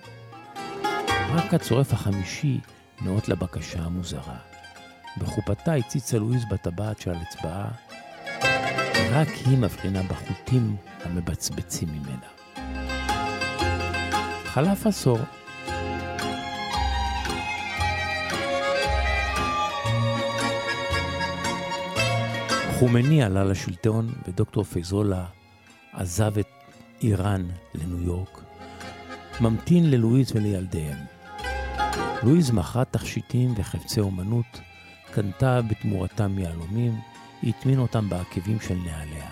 רק 1.34 1.54
הצורף 1.54 1.94
החמישי 1.94 2.60
נאות 3.02 3.30
לבקשה 3.30 3.80
המוזרה. 3.80 4.38
בחופתה 5.18 5.74
הציצה 5.74 6.20
לואיז 6.20 6.46
בטבעת 6.52 7.02
שעל 7.02 7.16
אצבעה, 7.22 7.68
רק 9.12 9.28
היא 9.46 9.58
מבחינה 9.58 10.04
בחוטים 10.04 10.76
המבצבצים 11.04 11.90
ממנה. 11.90 12.28
חלף 14.46 14.88
עשור. 14.88 15.20
חומני 22.80 23.24
עלה 23.24 23.44
לשלטון 23.44 24.14
ודוקטור 24.28 24.64
פייזולה 24.64 25.26
עזב 25.94 26.40
את 26.40 26.53
איראן 27.04 27.46
לניו 27.76 28.02
יורק, 28.02 28.44
ממתין 29.42 29.92
ללואיז 29.92 30.32
ולילדיהם. 30.36 30.98
לואיז 32.24 32.52
מכרה 32.52 32.86
תכשיטים 32.86 33.54
וחפצי 33.58 34.00
אומנות 34.00 34.60
קנתה 35.12 35.62
בתמורתם 35.62 36.40
יהלומים, 36.40 37.00
הטמין 37.44 37.80
אותם 37.80 38.10
בעקבים 38.10 38.60
של 38.60 38.76
נעליה. 38.76 39.30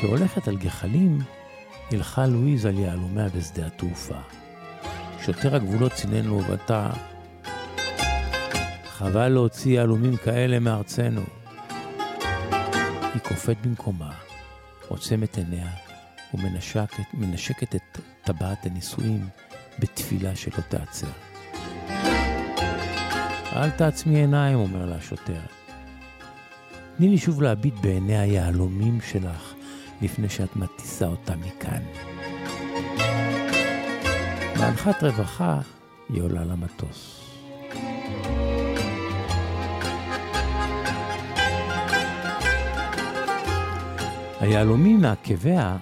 כהולכת 0.00 0.48
על 0.48 0.56
גחלים, 0.56 1.18
הלכה 1.90 2.26
לואיז 2.26 2.66
על 2.66 2.78
יהלומיה 2.78 3.28
בשדה 3.28 3.66
התעופה. 3.66 4.18
שוטר 5.20 5.54
הגבולות 5.54 5.92
צינן 5.92 6.24
לו 6.24 6.34
ובטא, 6.34 6.90
חבל 8.84 9.28
להוציא 9.28 9.74
יהלומים 9.76 10.16
כאלה 10.16 10.58
מארצנו. 10.58 11.22
היא 13.14 13.22
קופאת 13.22 13.66
במקומה, 13.66 14.12
עוצמת 14.88 15.38
עיניה 15.38 15.70
ומנשקת 16.34 17.14
מנשקת 17.14 17.74
את 17.74 17.98
טבעת 18.24 18.66
הנישואים 18.66 19.28
בתפילה 19.78 20.36
שלא 20.36 20.62
תעצר. 20.68 21.06
אל 23.52 23.70
תעצמי 23.70 24.16
עיניים, 24.16 24.58
אומר 24.58 24.86
לה 24.86 24.96
השוטר. 24.96 25.40
תני 26.96 27.08
לי 27.08 27.18
שוב 27.18 27.42
להביט 27.42 27.74
בעיני 27.74 28.18
היהלומים 28.18 29.00
שלך 29.00 29.54
לפני 30.02 30.28
שאת 30.28 30.56
מטיסה 30.56 31.06
אותה 31.06 31.36
מכאן. 31.36 31.82
באנחת 34.58 35.02
רווחה 35.02 35.60
היא 36.08 36.22
עולה 36.22 36.44
למטוס. 36.44 37.27
היהלומים 44.40 45.00
מעקביה 45.00 45.76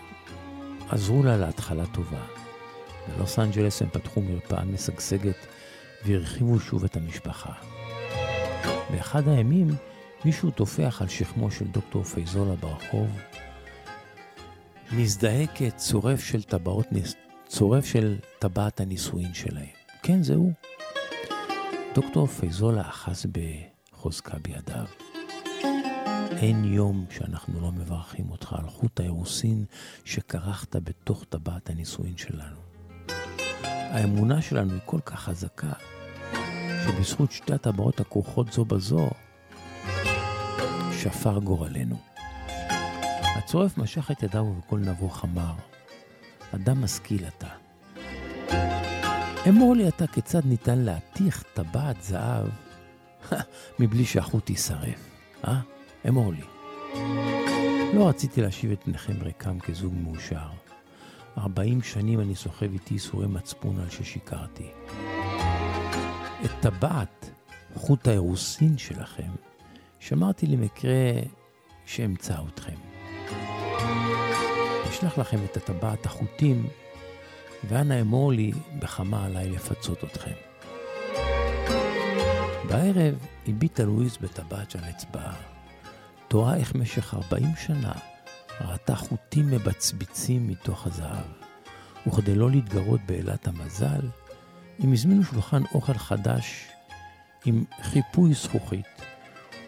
עזרו 0.89 1.23
לה 1.23 1.37
להתחלה 1.37 1.87
טובה. 1.87 2.23
בלוס 3.09 3.39
אנג'לס 3.39 3.83
הם 3.83 3.89
פתחו 3.93 4.21
מרפאה 4.21 4.65
משגשגת 4.65 5.47
והרחיבו 6.05 6.61
שוב 6.61 6.85
את 6.85 6.97
המשפחה. 6.97 7.53
באחד 8.91 9.29
הימים 9.29 9.69
מישהו 10.25 10.51
טופח 10.51 10.99
על 11.03 11.09
שכמו 11.09 11.51
של 11.51 11.65
דוקטור 11.65 12.05
פייזולה 12.05 12.55
ברחוב, 12.55 13.09
מזדהה 14.93 15.47
כצורף 15.47 16.25
של 16.25 16.43
טבעות, 16.43 16.87
צורף 17.47 17.85
של 17.85 18.17
טבעת 18.39 18.81
הנישואין 18.81 19.35
שלהם. 19.35 19.67
כן, 20.03 20.23
זה 20.23 20.35
הוא. 20.35 20.53
דוקטור 21.95 22.27
פייזולה 22.27 22.89
אחז 22.89 23.27
בחוזקה 23.93 24.39
בידיו. 24.43 24.87
אין 26.31 26.65
יום 26.65 27.05
שאנחנו 27.11 27.61
לא 27.61 27.73
מברכים 27.73 28.31
אותך 28.31 28.53
על 28.53 28.71
חוט 28.71 29.01
האירוסין 29.01 29.65
שכרכת 30.05 30.77
בתוך 30.77 31.25
טבעת 31.29 31.71
הנישואין 31.71 32.17
שלנו. 32.17 32.57
האמונה 33.65 34.43
שלנו 34.43 34.73
היא 34.73 34.81
כל 34.85 35.01
כך 35.01 35.21
חזקה, 35.21 35.73
שבזכות 36.85 37.33
שתי 37.33 37.53
הטבעות 37.53 38.01
הכרוכות 38.01 38.53
זו 38.53 38.65
בזו, 38.65 39.11
שפר 40.93 41.39
גורלנו. 41.39 41.97
הצורף 43.37 43.79
משך 43.79 44.11
את 44.11 44.23
ידיו 44.23 44.43
ובקול 44.43 44.81
נבוך 44.81 45.25
אמר, 45.25 45.55
אדם 46.55 46.85
משכיל 46.85 47.25
אתה. 47.27 47.49
אמור 49.49 49.77
לי 49.77 49.89
אתה 49.89 50.07
כיצד 50.07 50.41
ניתן 50.45 50.79
להתיך 50.79 51.45
טבעת 51.55 52.03
זהב 52.03 52.49
מבלי 53.81 54.05
שהחוט 54.05 54.51
יישרף, 54.51 55.09
אה? 55.45 55.76
אמור 56.09 56.33
לי. 56.33 56.45
לא 57.95 58.09
רציתי 58.09 58.43
להשיב 58.43 58.71
את 58.71 58.83
פניכם 58.83 59.23
ריקם 59.23 59.61
כזוג 59.61 59.95
מאושר. 60.03 60.49
ארבעים 61.39 61.83
שנים 61.83 62.21
אני 62.21 62.35
סוחב 62.35 62.73
איתי 62.73 62.95
ייסורי 62.95 63.27
מצפון 63.27 63.81
על 63.81 63.91
ששיקרתי. 63.91 64.71
את 66.45 66.51
טבעת 66.61 67.31
חוט 67.75 68.09
האירוסין 68.09 68.79
שלכם 68.79 69.31
שמרתי 69.99 70.47
למקרה 70.47 71.13
שאמצא 71.87 72.35
אתכם. 72.49 72.77
אשלח 74.89 75.19
לכם 75.19 75.39
את 75.45 75.57
הטבעת 75.57 76.07
החוטים, 76.07 76.67
ואנא 77.69 78.01
אמור 78.01 78.33
לי 78.33 78.53
בכמה 78.79 79.25
עליי 79.25 79.51
לפצות 79.51 80.05
אתכם. 80.05 80.35
בערב 82.69 83.15
הביטה 83.49 83.85
לואיז 83.85 84.17
בטבעת 84.17 84.71
של 84.71 84.79
אצבעה. 84.91 85.56
תוהה 86.29 86.57
איך 86.57 86.75
משך 86.75 87.15
ארבעים 87.15 87.57
שנה 87.57 87.93
ראתה 88.61 88.97
חוטים 88.97 89.51
מבצביצים 89.51 90.49
מתוך 90.49 90.87
הזהב. 90.87 91.47
וכדי 92.07 92.35
לא 92.35 92.51
להתגרות 92.51 93.01
באלת 93.07 93.49
המזל, 93.49 94.09
הם 94.79 94.93
הזמינו 94.93 95.25
שולחן 95.25 95.63
אוכל 95.75 95.95
חדש 95.95 96.69
עם 97.45 97.65
חיפוי 97.83 98.35
זכוכית, 98.35 99.03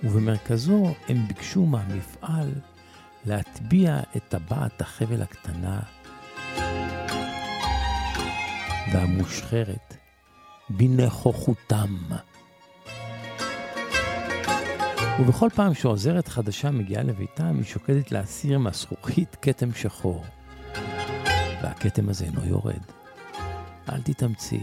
ובמרכזו 0.05 0.95
הם 1.09 1.29
ביקשו 1.29 1.67
מהמפעל 1.67 2.53
להטביע 3.25 4.01
את 4.17 4.23
טבעת 4.29 4.81
החבל 4.81 5.23
הקטנה 5.23 5.81
והמושחרת 8.93 9.97
בנכוחותם. 10.71 11.97
ובכל 15.21 15.49
פעם 15.55 15.75
שעוזרת 15.75 16.29
חדשה 16.29 16.71
מגיעה 16.71 17.03
לביתם, 17.03 17.57
היא 17.57 17.65
שוקדת 17.65 18.13
להסיר 18.13 18.59
מהזכוכית 18.59 19.37
כתם 19.43 19.75
שחור. 19.75 20.25
והכתם 21.63 22.09
הזה 22.09 22.25
אינו 22.25 22.45
יורד. 22.45 22.83
אל 23.89 24.01
תתאמצי. 24.03 24.61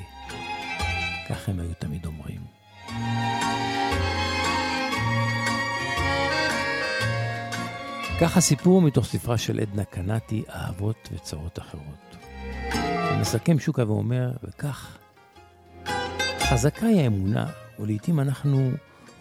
כך 1.30 1.50
הם 1.50 1.60
היו 1.60 1.74
תמיד 1.80 2.06
אומרים. 2.06 2.42
כך 8.22 8.38
הסיפור 8.38 8.82
מתוך 8.82 9.06
ספרה 9.06 9.38
של 9.38 9.60
עדנה 9.60 9.84
קנטי, 9.84 10.44
אהבות 10.50 11.10
וצרות 11.12 11.60
אחרות. 11.60 12.16
מסכם 13.22 13.60
שוקה 13.60 13.88
ואומר, 13.88 14.32
וכך, 14.44 14.98
חזקה 16.40 16.86
היא 16.86 17.02
האמונה, 17.02 17.46
ולעיתים 17.80 18.20
אנחנו 18.20 18.72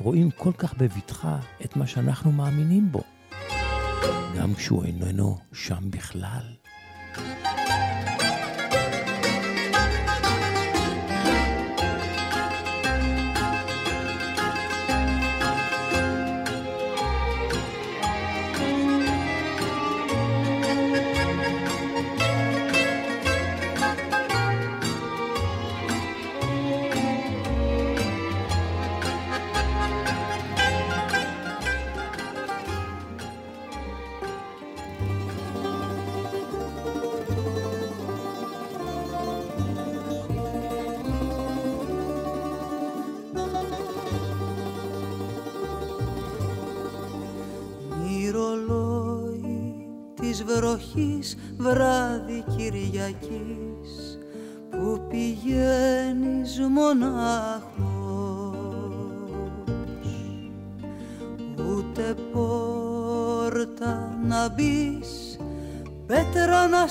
רואים 0.00 0.30
כל 0.30 0.52
כך 0.58 0.74
בבטחה 0.74 1.38
את 1.64 1.76
מה 1.76 1.86
שאנחנו 1.86 2.32
מאמינים 2.32 2.92
בו, 2.92 3.02
גם 4.38 4.54
כשהוא 4.54 4.84
איננו 4.84 5.38
שם 5.52 5.90
בכלל. 5.90 6.54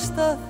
the 0.10 0.43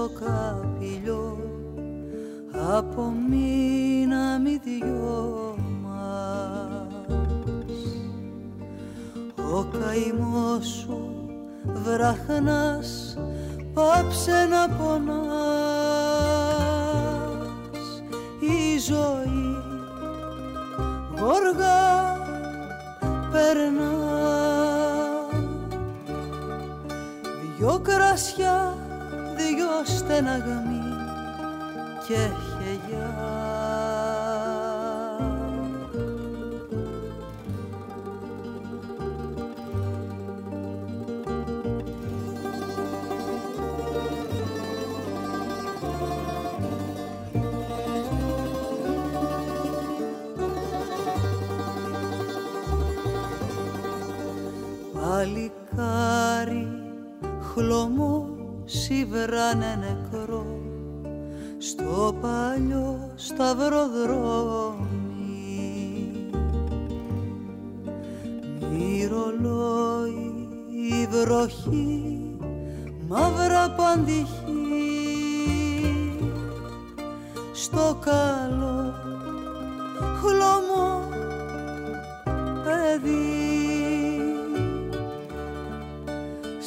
στο 0.00 0.10
καπηλιό 0.24 1.38
από 2.76 3.12
μη 3.28 4.06
δυο 4.64 5.56
μας 5.82 6.88
ο 9.52 9.64
καημός 9.64 10.66
σου 10.66 10.98
βραχνάς 11.64 12.69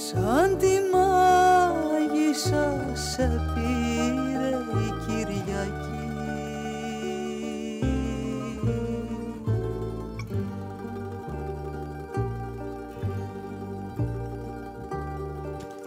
σαν 0.02 0.58
τη 0.58 0.74
μάγισσα 0.92 2.66
σε 2.94 3.40
πήρε 3.54 4.56
η 4.86 4.90
Κυριακή 5.06 5.98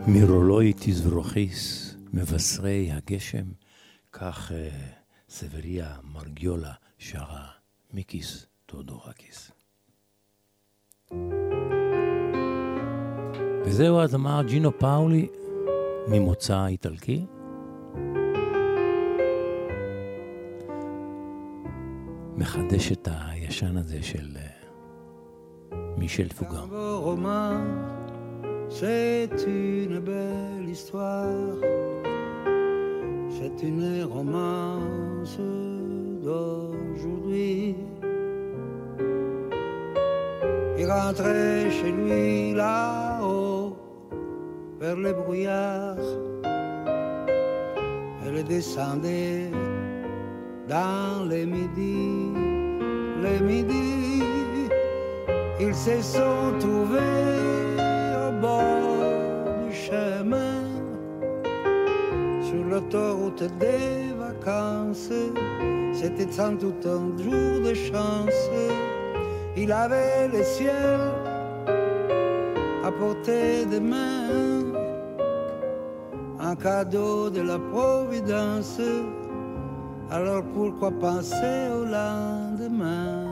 מרולוי 0.07 0.74
תזרוכיס, 0.80 1.95
מבשרי 2.13 2.91
הגשם, 2.91 3.45
כך 4.11 4.51
אה, 4.51 4.69
סבריה 5.30 5.95
מרגיולה 6.03 6.74
שרה 6.97 7.47
מיקיס 7.93 8.45
טודורקיס. 8.65 9.51
וזהו 13.66 14.00
הזמר 14.00 14.42
ג'ינו 14.42 14.78
פאולי 14.78 15.28
ממוצא 16.08 16.66
איטלקי. 16.66 17.26
מחדש 22.36 22.92
את 22.92 23.08
הישן 23.10 23.76
הזה 23.76 24.02
של 24.02 24.36
אה, 24.36 25.78
מישל 25.96 26.28
פוגה. 26.28 26.60
c'est 28.68 29.36
une 29.46 30.00
belle 30.00 30.68
histoire, 30.68 31.58
c'est 33.36 33.62
une 33.62 34.04
romance 34.04 35.38
d'aujourd'hui. 36.24 37.76
Il 40.78 40.90
rentrait 40.90 41.70
chez 41.70 41.92
lui 41.92 42.52
là-haut, 42.54 43.26
vers 44.81 44.97
les 44.97 45.12
brouillards, 45.12 45.97
elle 48.24 48.45
descendait 48.45 49.51
dans 50.68 51.24
les 51.29 51.47
midis, 51.47 52.33
les 53.22 53.41
midis. 53.41 54.22
Ils 55.59 55.74
se 55.74 56.03
sont 56.03 56.53
trouvés 56.59 56.99
au 58.29 58.33
bord 58.41 59.66
du 59.66 59.74
chemin, 59.74 60.64
sur 62.43 62.62
l'autoroute 62.64 63.45
des 63.59 64.12
vacances. 64.18 65.12
C'était 65.95 66.31
sans 66.31 66.53
doute 66.53 66.85
un 66.85 67.16
jour 67.22 67.61
de 67.64 67.72
chance. 67.72 68.51
Il 69.57 69.72
avait 69.72 70.29
le 70.29 70.43
ciel 70.43 71.01
à 72.85 72.93
portée 72.93 73.64
de 73.64 73.79
main, 73.79 74.62
un 76.51 76.55
cadeau 76.55 77.28
de 77.28 77.40
la 77.40 77.59
Providence. 77.59 78.80
Alors 80.11 80.44
pourquoi 80.55 80.92
penser 80.92 81.57
au 81.76 81.84
lendemain? 81.84 83.24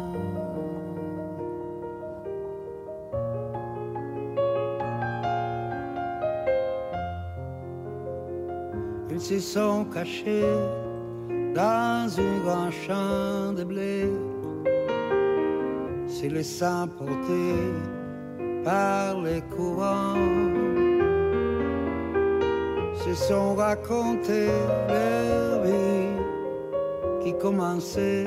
Ils 9.11 9.21
se 9.21 9.39
sont 9.39 9.85
cachés 9.95 10.43
dans 11.55 12.09
un 12.19 12.35
grand 12.45 12.71
champ 12.85 13.53
de 13.53 13.63
blé, 13.63 14.11
se 16.09 16.27
laissant 16.27 16.89
porter 16.89 17.55
par 18.65 19.21
les 19.23 19.41
courants, 19.55 20.17
se 23.05 23.15
sont 23.15 23.55
racontés 23.55 24.49
leur 24.89 25.63
vie 25.63 26.17
qui 27.23 27.35
commençait. 27.39 28.25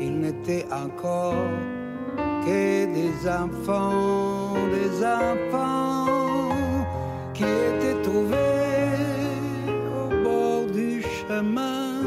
Ils 0.00 0.20
n'étaient 0.20 0.66
encore 0.70 1.48
que 2.44 2.84
des 2.98 3.28
enfants, 3.28 4.54
des 4.78 5.04
enfants 5.04 6.06
qui 7.32 7.44
étaient 7.44 8.02
trouvés 8.02 8.92
au 9.98 10.08
bord 10.24 10.66
du 10.70 11.02
chemin, 11.02 12.02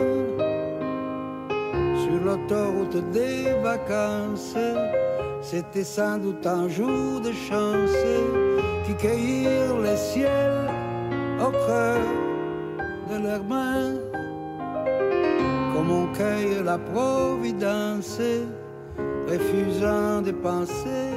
sur 2.04 2.18
l'autoroute 2.24 3.12
des 3.12 3.52
vacances. 3.64 4.56
C'était 5.42 5.84
sans 5.84 6.20
doute 6.20 6.46
un 6.46 6.68
jour 6.70 7.20
de 7.20 7.32
chance 7.32 7.98
qui 8.86 8.94
cueillirent 8.96 9.80
le 9.80 9.96
ciel 9.98 10.73
au 11.46 11.52
creux 11.52 12.06
de 13.12 13.18
leurs 13.24 13.44
mains, 13.44 13.96
comme 15.74 15.92
on 15.92 16.08
cueille 16.14 16.64
la 16.64 16.78
providence, 16.78 18.22
refusant 19.28 20.22
de 20.22 20.32
penser 20.32 21.10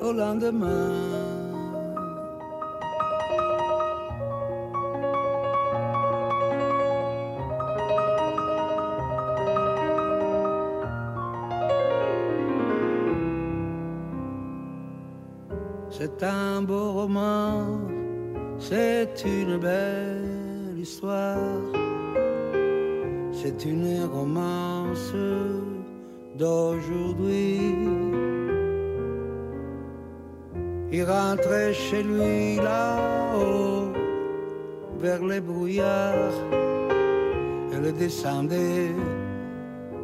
au 0.00 0.12
lendemain. 0.12 1.17
Chez 31.90 32.02
lui 32.02 32.56
là-haut, 32.56 33.92
vers 34.98 35.24
les 35.24 35.40
brouillards, 35.40 36.38
elle 37.72 37.94
descendait 37.94 38.92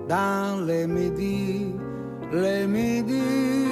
dans 0.09 0.65
les 0.67 0.87
midis, 0.87 1.75
les 2.33 2.67
midis. 2.67 3.69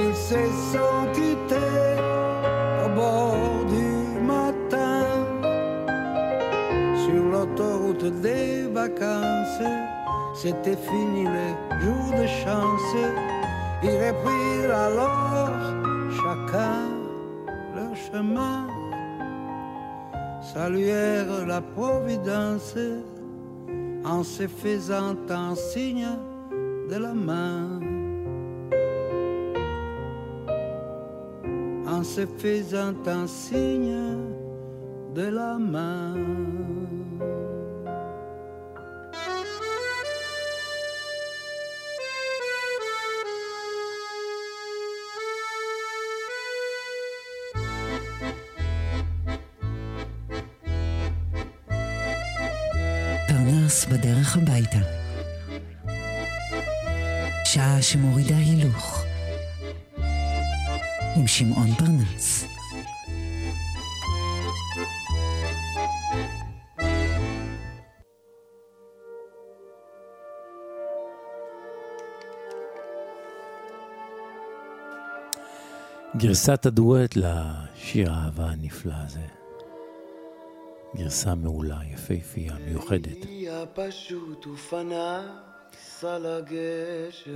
Ils 0.00 0.14
se 0.14 0.42
sont 0.72 1.04
quittés 1.12 1.96
au 2.84 2.88
bord 2.94 3.64
du 3.76 3.90
matin, 4.34 5.02
sur 7.04 7.22
l'autoroute 7.32 8.20
des 8.20 8.68
vacances. 8.72 9.62
C'était 10.34 10.76
fini 10.76 11.24
les 11.24 11.52
jours 11.82 12.12
de 12.20 12.26
chance. 12.44 12.94
Ils 13.82 13.98
reprirent 14.06 14.76
alors 14.88 15.50
chacun 16.20 16.97
Saluèrent 20.40 21.46
la 21.46 21.60
Providence 21.60 22.76
en 24.04 24.22
se 24.22 24.46
faisant 24.48 25.16
un 25.28 25.54
signe 25.54 26.08
de 26.90 26.96
la 26.96 27.12
main. 27.12 27.80
En 31.86 32.02
se 32.02 32.26
faisant 32.38 32.94
un 33.06 33.26
signe 33.26 34.16
de 35.14 35.28
la 35.28 35.58
main. 35.58 36.14
בדרך 54.28 54.36
הביתה. 54.36 54.78
שעה 57.44 57.82
שמורידה 57.82 58.36
הילוך. 58.36 59.04
עם 61.16 61.26
שמעון 61.26 61.74
פרנס. 61.74 62.44
גרסת 76.16 76.66
הדואט 76.66 77.16
לשיר 77.16 78.12
האהבה 78.12 78.50
הנפלא 78.50 78.92
הזה. 79.06 79.37
גרסה 80.98 81.34
מעולה, 81.34 81.78
יפהפייה, 81.92 82.54
מיוחדת. 82.66 83.26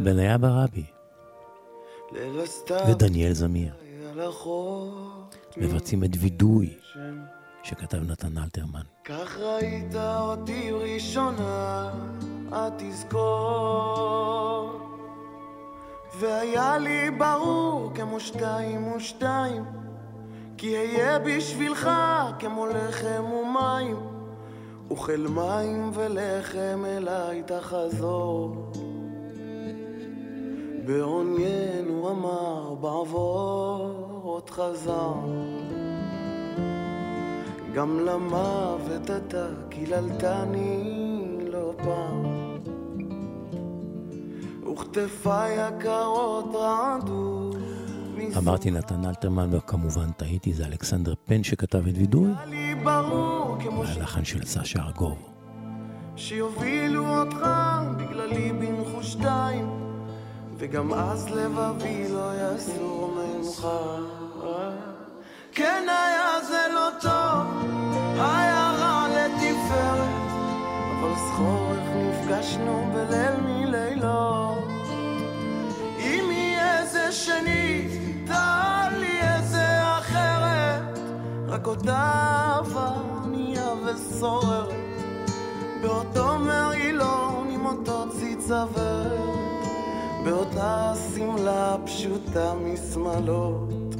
בניה 0.00 0.38
ברבי 0.38 0.84
ודניאל 2.88 3.32
זמיר 3.32 3.74
מבצעים 5.56 6.04
את 6.04 6.10
וידוי 6.20 6.74
שכתב 7.62 7.98
נתן 8.10 8.38
אלתרמן. 8.38 8.82
כך 9.04 9.38
ראית 9.38 9.94
אותי 9.94 10.70
ראשונה, 10.70 11.92
את 12.48 12.72
תזכור. 12.78 14.32
והיה 16.20 16.78
לי 16.78 17.10
ברור 17.10 17.92
כמו 17.94 18.20
שתיים 18.20 18.92
ושתיים, 18.92 19.64
כי 20.62 20.76
אהיה 20.76 21.18
בשבילך 21.18 21.90
כמו 22.38 22.66
לחם 22.66 23.24
ומים, 23.24 23.96
אוכל 24.90 25.26
מים 25.34 25.90
ולחם 25.94 26.84
אליי 26.86 27.42
תחזור. 27.42 28.70
בעוניין 30.86 31.88
הוא 31.88 32.10
אמר 32.10 32.74
בעבור 32.74 34.20
עוד 34.22 34.50
חזר. 34.50 35.14
גם 37.74 38.00
למוות 38.00 39.10
אתה 39.10 39.46
קיללתני 39.68 41.38
לא 41.52 41.72
פעם 41.84 42.24
וכתפיי 44.72 45.60
הקרות 45.60 46.54
רעדו 46.54 47.31
אמרתי 48.38 48.70
נתן 48.70 49.04
אלתרמן, 49.04 49.48
וכמובן 49.54 50.12
טעיתי, 50.12 50.52
זה 50.52 50.66
אלכסנדר 50.66 51.14
פן 51.24 51.44
שכתב 51.44 51.86
את 51.86 51.94
וידוי. 51.96 52.30
והלחן 53.84 54.24
של 54.24 54.44
סשה 54.44 54.82
ארגוב. 54.82 55.32
שיובילו 56.16 57.18
אותך 57.18 57.46
בגללי 57.96 58.52
בנחושתיים 58.52 59.68
וגם 60.58 60.92
אז 60.94 61.28
לבבי 61.30 62.08
לא 62.12 62.30
יסור 62.56 63.14
ממך 63.16 63.66
כן 65.52 65.86
היה 65.88 66.44
זה 66.48 66.66
לא 66.74 66.88
טוב, 67.00 67.64
היה 68.20 68.70
רע 68.78 69.06
לתפארת 69.08 70.32
אבל 71.00 71.14
זכור 71.16 71.72
איך 71.72 71.90
נפגשנו 71.96 72.92
בליל 72.94 73.40
מלילות 73.40 74.68
אם 75.98 76.30
יהיה 76.30 76.86
זה 76.86 77.12
שנית, 77.12 78.01
תעל 78.32 78.98
לי 79.00 79.20
איזה 79.22 79.98
אחרת 79.98 80.98
רק 81.48 81.66
אותה 81.66 82.58
ענייה 83.24 83.68
וסוררת. 83.84 84.72
באותו 85.82 86.38
מרעילון 86.38 87.50
עם 87.50 87.66
אותו 87.66 88.04
ציצוות 88.10 89.66
באותה 90.24 90.92
שמלה 91.14 91.76
פשוטה 91.84 92.54
משמאלות. 92.54 93.94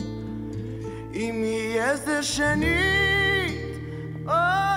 אם 1.14 1.42
יהיה 1.44 1.96
זה 1.96 2.22
שנית 2.22 3.76
או 4.26 4.32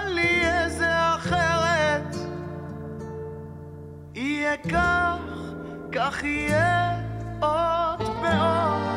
לי 0.07 0.41
איזה 0.47 1.15
אחרת 1.15 2.15
יהיה 4.15 4.57
כך, 4.57 5.19
כך 5.91 6.23
יהיה 6.23 7.01
עוד 7.39 8.01
ועוד 8.01 8.94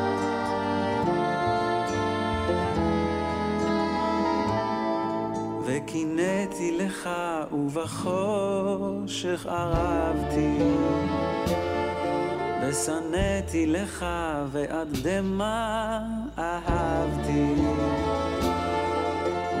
וקינאתי 5.69 6.77
לך 6.77 7.09
ובחושך 7.51 9.45
ערבתי. 9.45 10.57
ושנאתי 12.61 13.65
לך 13.65 14.05
ועד 14.51 14.87
דמע 15.03 15.99
אהבתי. 16.37 17.53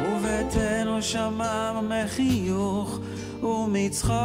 וביתנו 0.05 1.01
שמם 1.01 1.91
מחיוך 1.91 2.99
ומצחוק. 3.43 4.19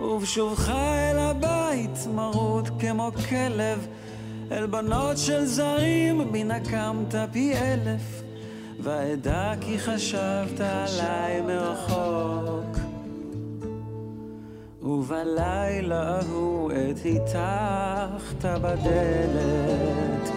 ובשובך 0.00 0.68
אל 0.68 1.18
הבית 1.18 2.06
מרוט 2.14 2.68
כמו 2.78 3.10
כלב 3.28 3.86
אל 4.52 4.66
בנות 4.66 5.18
של 5.18 5.44
זרים 5.44 6.32
בי 6.32 6.44
נקמת 6.44 7.14
פי 7.32 7.54
אלף 7.56 8.25
ואדע 8.80 9.52
כי 9.60 9.78
חשבת 9.78 10.60
עליי 10.60 11.40
מרחוק. 11.40 12.76
ובלילה 14.82 16.18
ההוא 16.18 16.72
עת 16.72 17.00
הטחת 17.04 18.44
בדלת 18.44 20.30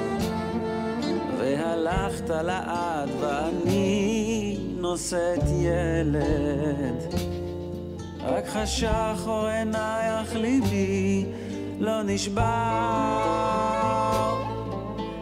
והלכת 1.38 2.30
לעד 2.30 3.10
ואני 3.20 4.58
נושאת 4.78 5.44
ילד. 5.60 7.14
רק 8.24 8.48
חשך 8.48 9.24
אור 9.28 9.48
עינייך 9.48 10.36
ליבי 10.36 11.26
לא 11.80 12.04
נשבר. 12.04 12.44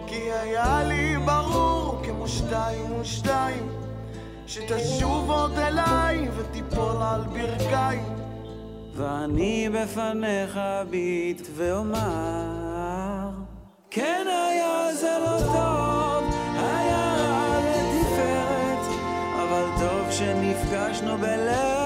כי 0.07 0.31
היה 0.31 0.83
לי 0.83 1.15
ברור 1.25 2.01
כמו 2.03 2.27
שתיים 2.27 2.86
ושתיים 3.01 3.69
שתשוב 4.47 5.31
עוד 5.31 5.57
אליי 5.57 6.29
ותיפול 6.29 7.01
על 7.01 7.21
ברכיים 7.21 8.15
ואני 8.95 9.69
בפניך 9.73 10.57
אביט 10.57 11.47
ואומר 11.55 13.29
כן 13.89 14.27
היה 14.27 14.95
זה 14.95 15.17
לא 15.25 15.37
טוב, 15.39 16.35
היה 16.53 17.15
רע 17.17 17.59
לתפארת 17.59 18.85
אבל 19.43 19.65
טוב 19.79 20.11
שנפגשנו 20.11 21.17
בליל 21.17 21.76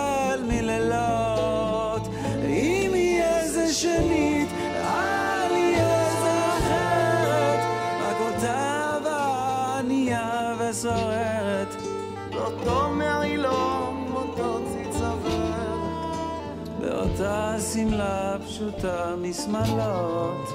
שמלה 17.62 18.36
פשוטה 18.45 19.16
משמאלות. 19.18 20.49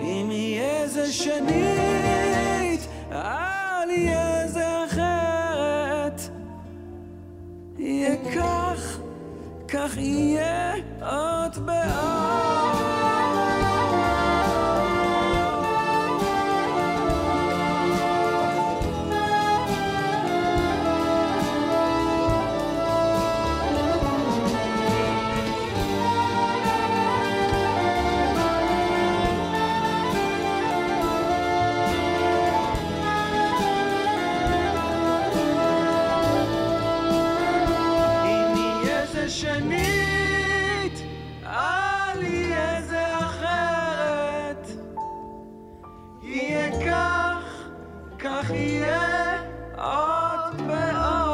אם 0.00 0.28
יהיה 0.30 0.88
זה 0.88 1.12
שנית, 1.12 2.80
אל 3.12 3.90
יהיה 3.90 4.48
זה 4.48 4.84
אחרת. 4.84 6.20
יהיה 7.78 8.16
כך, 8.34 8.98
כך 9.68 9.96
יהיה 9.96 10.72
עוד 11.00 11.66
בעוד. 11.66 12.93
כך 48.24 48.50
יהיה 48.50 49.42
עוד 49.76 50.62
מאוד. 50.62 51.24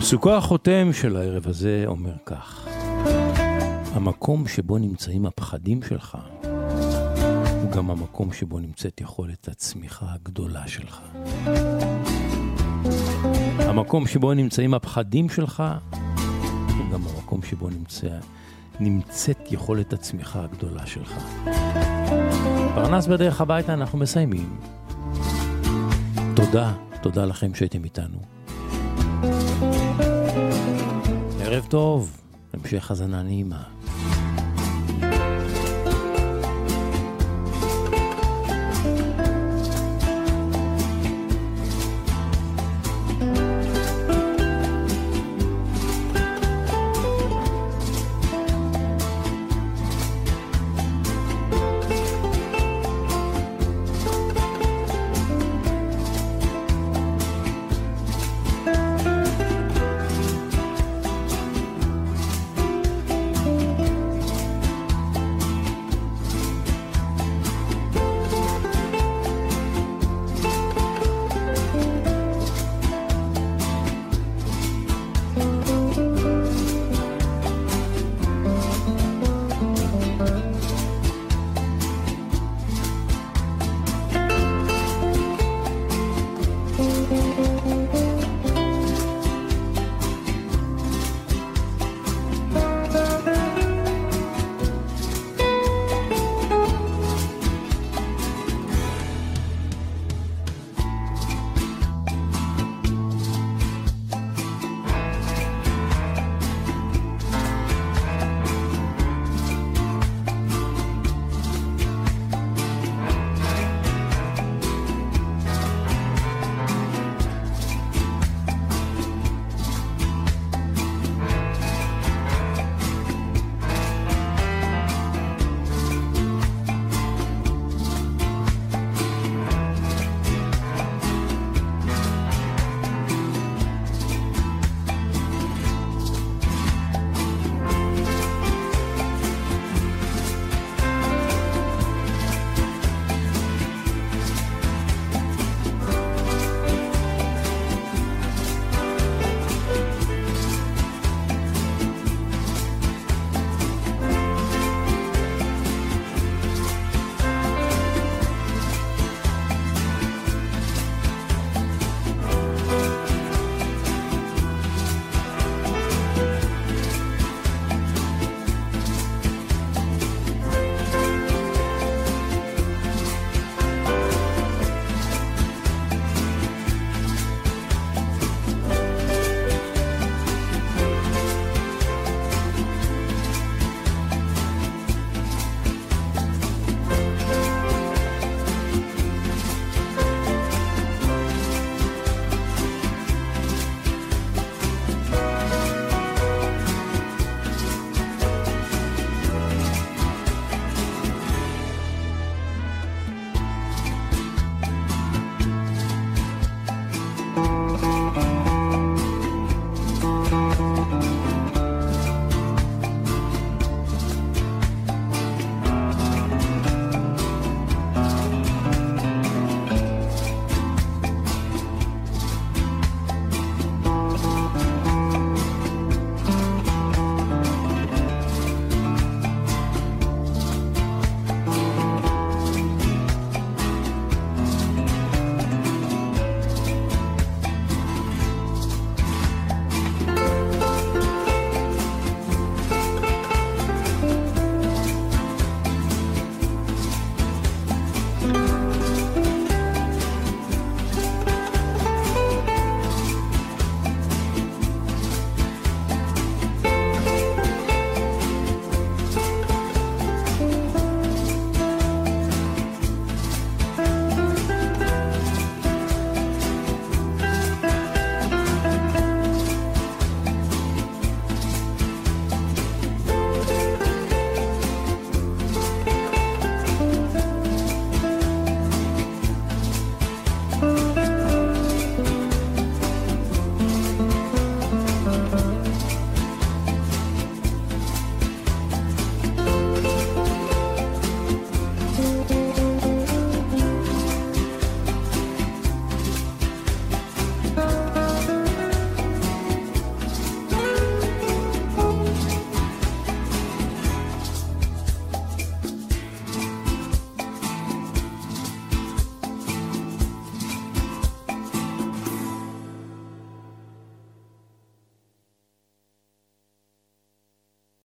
פסוקו 0.00 0.32
החותם 0.32 0.92
של 0.92 1.16
הערב 1.16 1.46
הזה 1.46 1.84
אומר 1.86 2.14
כך: 2.26 2.68
המקום 3.92 4.48
שבו 4.48 4.78
נמצאים 4.78 5.26
הפחדים 5.26 5.82
שלך, 5.82 6.18
הוא 7.62 7.70
גם 7.70 7.90
המקום 7.90 8.32
שבו 8.32 8.58
נמצאת 8.58 9.00
יכולת 9.00 9.48
הצמיחה 9.48 10.06
הגדולה 10.14 10.68
שלך. 10.68 11.00
המקום 13.58 14.06
שבו 14.06 14.34
נמצאים 14.34 14.74
הפחדים 14.74 15.28
שלך, 15.28 15.62
המקום 17.32 17.50
שבו 17.50 17.68
נמצא, 17.68 18.18
נמצאת 18.80 19.52
יכולת 19.52 19.92
הצמיחה 19.92 20.44
הגדולה 20.44 20.86
שלך. 20.86 21.24
פרנס 22.74 23.06
בדרך 23.06 23.40
הביתה 23.40 23.74
אנחנו 23.74 23.98
מסיימים. 23.98 24.56
תודה, 26.36 26.72
תודה 27.02 27.24
לכם 27.24 27.54
שהייתם 27.54 27.84
איתנו. 27.84 28.18
ערב 31.40 31.66
טוב, 31.68 32.20
המשך 32.52 32.90
האזנה 32.90 33.22
נעימה. 33.22 33.62